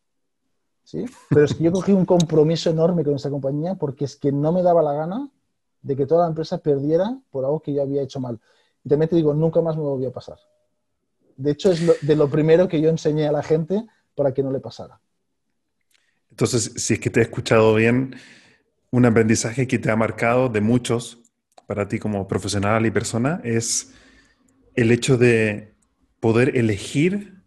[0.86, 1.04] ¿Sí?
[1.30, 4.52] Pero es que yo cogí un compromiso enorme con esa compañía porque es que no
[4.52, 5.30] me daba la gana
[5.82, 8.40] de que toda la empresa perdiera por algo que yo había hecho mal.
[8.84, 10.38] Y también te digo, nunca más me volvió a pasar.
[11.36, 14.52] De hecho, es de lo primero que yo enseñé a la gente para que no
[14.52, 15.02] le pasara.
[16.30, 18.16] Entonces, si es que te he escuchado bien,
[18.92, 21.20] un aprendizaje que te ha marcado de muchos
[21.66, 23.92] para ti como profesional y persona es
[24.76, 25.74] el hecho de
[26.20, 27.42] poder elegir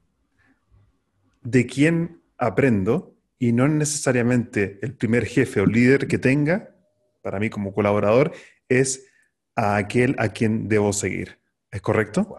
[1.42, 6.74] de quién aprendo y no necesariamente el primer jefe o líder que tenga,
[7.22, 8.32] para mí como colaborador,
[8.68, 9.06] es
[9.54, 11.38] a aquel a quien debo seguir.
[11.70, 12.38] ¿Es correcto?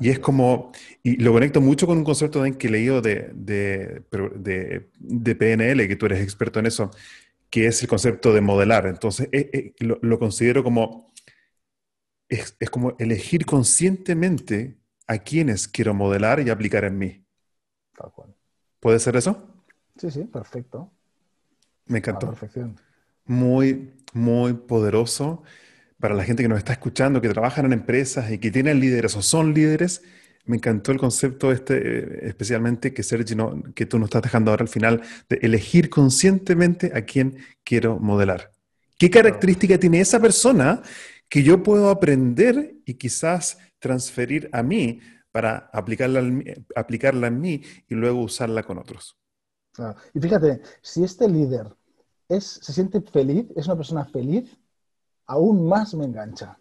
[0.00, 0.72] Y es como,
[1.02, 6.06] y lo conecto mucho con un concepto que he leído de, de, PNL, que tú
[6.06, 6.90] eres experto en eso,
[7.48, 8.86] que es el concepto de modelar.
[8.86, 11.12] Entonces, eh, eh, lo, considero como,
[12.28, 17.24] es, como elegir conscientemente a quienes quiero modelar y aplicar en mí.
[17.96, 18.34] Tal cual.
[18.80, 19.53] ¿Puede ser eso?
[19.96, 20.90] Sí, sí, perfecto.
[21.86, 22.34] Me encantó.
[23.26, 25.42] Muy, muy poderoso
[25.98, 29.16] para la gente que nos está escuchando, que trabajan en empresas y que tienen líderes
[29.16, 30.02] o son líderes,
[30.46, 33.34] Me encantó el concepto este, eh, especialmente que Sergi,
[33.74, 38.52] que tú nos estás dejando ahora al final, de elegir conscientemente a quién quiero modelar.
[38.98, 40.82] ¿Qué característica tiene esa persona
[41.30, 45.00] que yo puedo aprender y quizás transferir a mí
[45.32, 46.22] para aplicarla,
[46.76, 49.16] aplicarla en mí y luego usarla con otros?
[50.12, 51.74] Y fíjate, si este líder
[52.28, 54.56] es, se siente feliz, es una persona feliz,
[55.26, 56.58] aún más me engancha.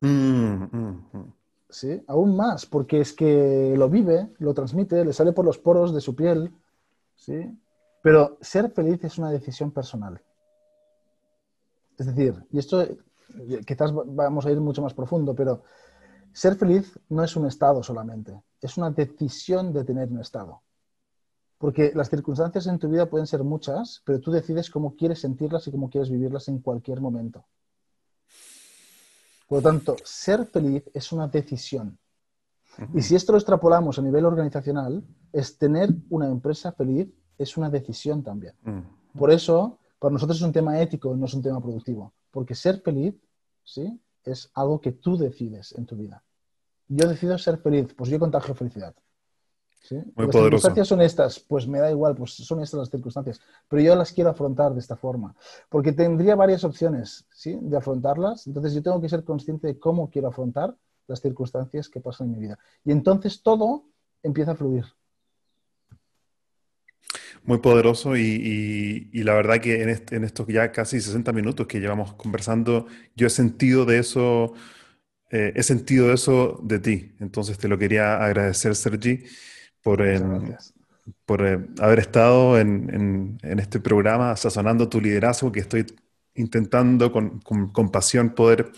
[0.00, 1.32] Mm, mm, mm.
[1.68, 2.02] ¿Sí?
[2.06, 6.00] Aún más, porque es que lo vive, lo transmite, le sale por los poros de
[6.00, 6.52] su piel.
[7.16, 7.58] ¿sí?
[8.02, 10.22] Pero ser feliz es una decisión personal.
[11.98, 12.86] Es decir, y esto
[13.66, 15.62] quizás vamos a ir mucho más profundo, pero
[16.32, 20.62] ser feliz no es un estado solamente, es una decisión de tener un estado.
[21.58, 25.66] Porque las circunstancias en tu vida pueden ser muchas, pero tú decides cómo quieres sentirlas
[25.66, 27.46] y cómo quieres vivirlas en cualquier momento.
[29.48, 31.98] Por lo tanto, ser feliz es una decisión.
[32.94, 35.02] Y si esto lo extrapolamos a nivel organizacional,
[35.32, 38.54] es tener una empresa feliz es una decisión también.
[39.16, 42.14] Por eso, para nosotros es un tema ético, no es un tema productivo.
[42.30, 43.14] Porque ser feliz,
[43.64, 44.00] ¿sí?
[44.24, 46.22] Es algo que tú decides en tu vida.
[46.88, 48.94] Yo decido ser feliz, pues yo contagio felicidad.
[49.90, 53.82] Muy las circunstancias son estas, pues me da igual, pues son estas las circunstancias, pero
[53.82, 55.34] yo las quiero afrontar de esta forma,
[55.68, 57.58] porque tendría varias opciones ¿sí?
[57.60, 60.74] de afrontarlas, entonces yo tengo que ser consciente de cómo quiero afrontar
[61.06, 62.58] las circunstancias que pasan en mi vida.
[62.84, 63.84] Y entonces todo
[64.22, 64.84] empieza a fluir.
[67.44, 72.14] Muy poderoso y, la verdad que en, en, estos ya casi 60 minutos que llevamos
[72.14, 74.54] conversando, yo he sentido de eso,
[75.30, 77.14] eh, he sentido eso de ti.
[77.20, 79.22] Entonces te lo quería agradecer, Sergi
[79.86, 80.02] por,
[81.24, 85.86] por eh, haber estado en, este programa, sazonando tu liderazgo, que estoy
[86.34, 88.72] intentando con, con, pasión poder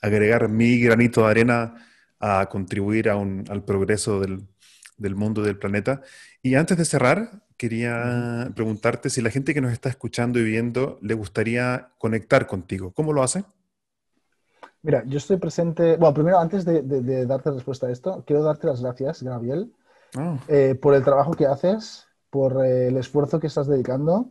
[0.00, 1.74] agregar mi granito de arena
[2.18, 4.48] a contribuir a un, al progreso del,
[4.96, 6.00] del mundo y del planeta.
[6.40, 10.98] Y antes de cerrar, quería preguntarte si la gente que nos está escuchando y viendo
[11.02, 12.90] le gustaría conectar contigo.
[12.94, 13.44] ¿Cómo lo hace?
[14.80, 15.98] Mira, yo estoy presente.
[15.98, 19.70] Bueno, primero, antes de, de darte respuesta a esto, quiero darte las gracias, Gabriel,
[20.16, 20.38] Ah.
[20.48, 24.30] Eh, por el trabajo que haces, por eh, el esfuerzo que estás dedicando.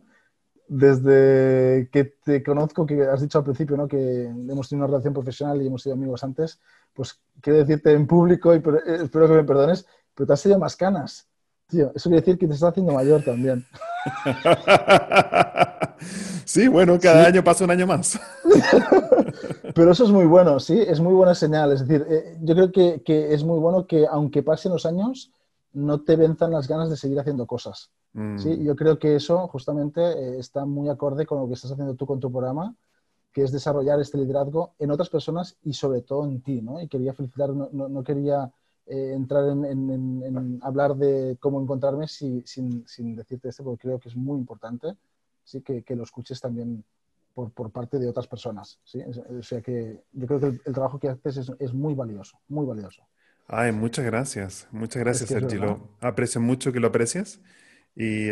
[0.66, 3.86] Desde que te conozco, que has dicho al principio ¿no?
[3.86, 6.58] que hemos tenido una relación profesional y hemos sido amigos antes,
[6.94, 10.58] pues quiero decirte en público, y eh, espero que me perdones, pero te has sido
[10.58, 11.28] más canas.
[11.66, 13.66] Tío, eso quiere decir que te estás haciendo mayor también.
[16.44, 18.20] Sí, bueno, cada año pasa un año más.
[19.74, 21.72] Pero eso es muy bueno, sí, es muy buena señal.
[21.72, 22.06] Es decir,
[22.42, 25.32] yo creo que, que, es muy bueno que aunque pasen los años,
[25.74, 27.90] no te venzan las ganas de seguir haciendo cosas.
[28.14, 28.38] Mm.
[28.38, 28.64] ¿sí?
[28.64, 32.06] Yo creo que eso justamente eh, está muy acorde con lo que estás haciendo tú
[32.06, 32.74] con tu programa,
[33.32, 36.62] que es desarrollar este liderazgo en otras personas y sobre todo en ti.
[36.62, 36.80] ¿no?
[36.80, 38.50] Y quería felicitar, no, quería
[38.86, 42.44] eh, entrar en, hablar de cómo encontrarme sin,
[43.16, 44.96] decirte esto, porque creo que es muy importante
[45.42, 45.60] ¿sí?
[45.60, 46.84] que, lo escuches también
[47.34, 48.78] por, parte de otras personas.
[48.84, 49.02] ¿sí?
[49.02, 52.64] O sea que yo creo que el, trabajo que haces es, es muy valioso, muy
[52.64, 53.02] valioso.
[53.46, 54.68] Ay, muchas gracias.
[54.70, 55.58] Muchas gracias, Sergi.
[56.00, 57.40] aprecio mucho que lo aprecias.
[57.96, 58.28] Y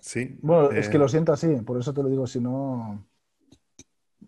[0.00, 0.38] sí.
[0.40, 3.06] Bueno, es que lo eh, siento así, por eso te lo digo, si no.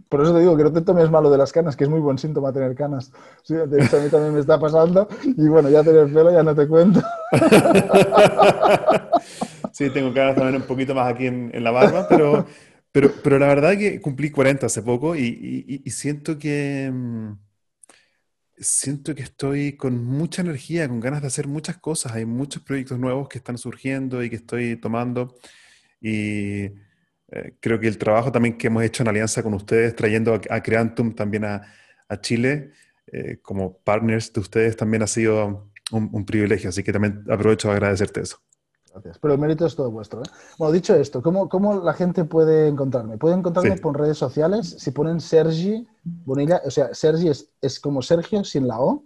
[0.09, 2.01] Por eso te digo que no te tomes malo de las canas, que es muy
[2.01, 3.13] buen síntoma tener canas.
[3.43, 5.09] Sí, de hecho, a mí también me está pasando.
[5.25, 7.03] Y bueno, ya tener pelo ya no te cuento.
[9.73, 12.47] sí, tengo canas también un poquito más aquí en, la barba, pero,
[12.93, 17.33] pero, pero la verdad es que cumplí 40 hace poco y, y siento que mm,
[18.59, 22.13] siento que estoy con mucha energía, con ganas de hacer muchas cosas.
[22.13, 25.37] Hay muchos proyectos nuevos que están surgiendo y que estoy tomando.
[26.01, 26.65] Y
[27.29, 30.63] eh, creo que el trabajo también que hemos hecho en alianza con ustedes, trayendo a,
[30.63, 31.63] Creantum también a,
[32.21, 32.73] Chile,
[33.13, 36.69] eh, como partners de ustedes, también ha sido un, privilegio.
[36.71, 38.41] Así que también aprovecho de agradecerte eso.
[39.03, 40.23] Pero el mérito es todo vuestro.
[40.23, 40.27] ¿eh?
[40.59, 43.19] Bueno, dicho esto, ¿cómo, ¿cómo, la gente puede encontrarme?
[43.19, 44.77] Puede encontrarme por redes sociales.
[44.79, 49.03] Si ponen Sergi Bonilla, o sea, Sergi es, es como Sergio sin la O.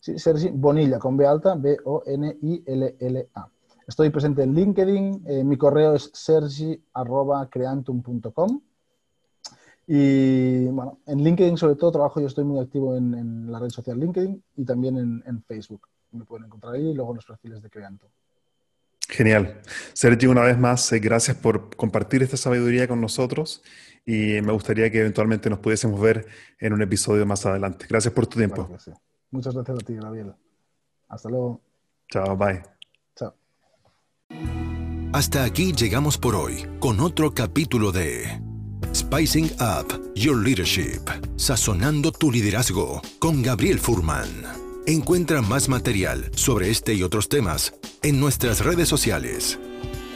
[0.00, 0.18] ¿sí?
[0.18, 3.48] Sergi Bonilla con B alta, B-O-N-I-L-L-A.
[3.86, 5.24] Estoy presente en LinkedIn.
[5.26, 8.60] Eh, mi correo es sergi.creantum.com.
[9.86, 13.98] Y bueno, en LinkedIn sobre todo trabajo, yo estoy muy activo en, la red social
[13.98, 15.86] LinkedIn y también en, en, Facebook.
[16.12, 18.08] Me pueden encontrar ahí y luego en los perfiles de Creantum.
[19.08, 19.60] Genial.
[19.92, 23.62] Sergio, una vez más, eh, gracias por compartir esta sabiduría con nosotros
[24.06, 26.26] y me gustaría que eventualmente nos pudiésemos ver
[26.58, 27.86] en un episodio más adelante.
[27.88, 28.68] Gracias por tu tiempo.
[29.30, 30.32] Muchas gracias a ti, Gabriel.
[31.08, 31.60] Hasta luego.
[32.10, 32.62] Chao, bye.
[33.16, 33.34] Chao.
[35.12, 38.40] Hasta aquí llegamos por hoy con otro capítulo de
[38.94, 41.02] Spicing Up Your Leadership,
[41.36, 44.28] sazonando tu liderazgo con Gabriel Furman.
[44.86, 47.72] Encuentra más material sobre este y otros temas
[48.04, 49.58] en nuestras redes sociales,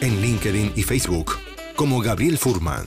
[0.03, 1.33] en LinkedIn y Facebook,
[1.75, 2.87] como Gabriel Furman.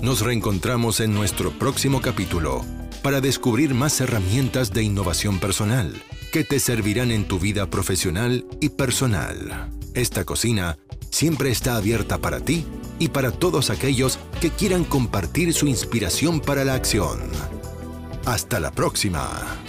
[0.00, 2.64] Nos reencontramos en nuestro próximo capítulo
[3.02, 6.02] para descubrir más herramientas de innovación personal
[6.32, 9.68] que te servirán en tu vida profesional y personal.
[9.92, 10.78] Esta cocina
[11.10, 12.64] siempre está abierta para ti
[12.98, 17.20] y para todos aquellos que quieran compartir su inspiración para la acción.
[18.24, 19.62] Hasta la próxima.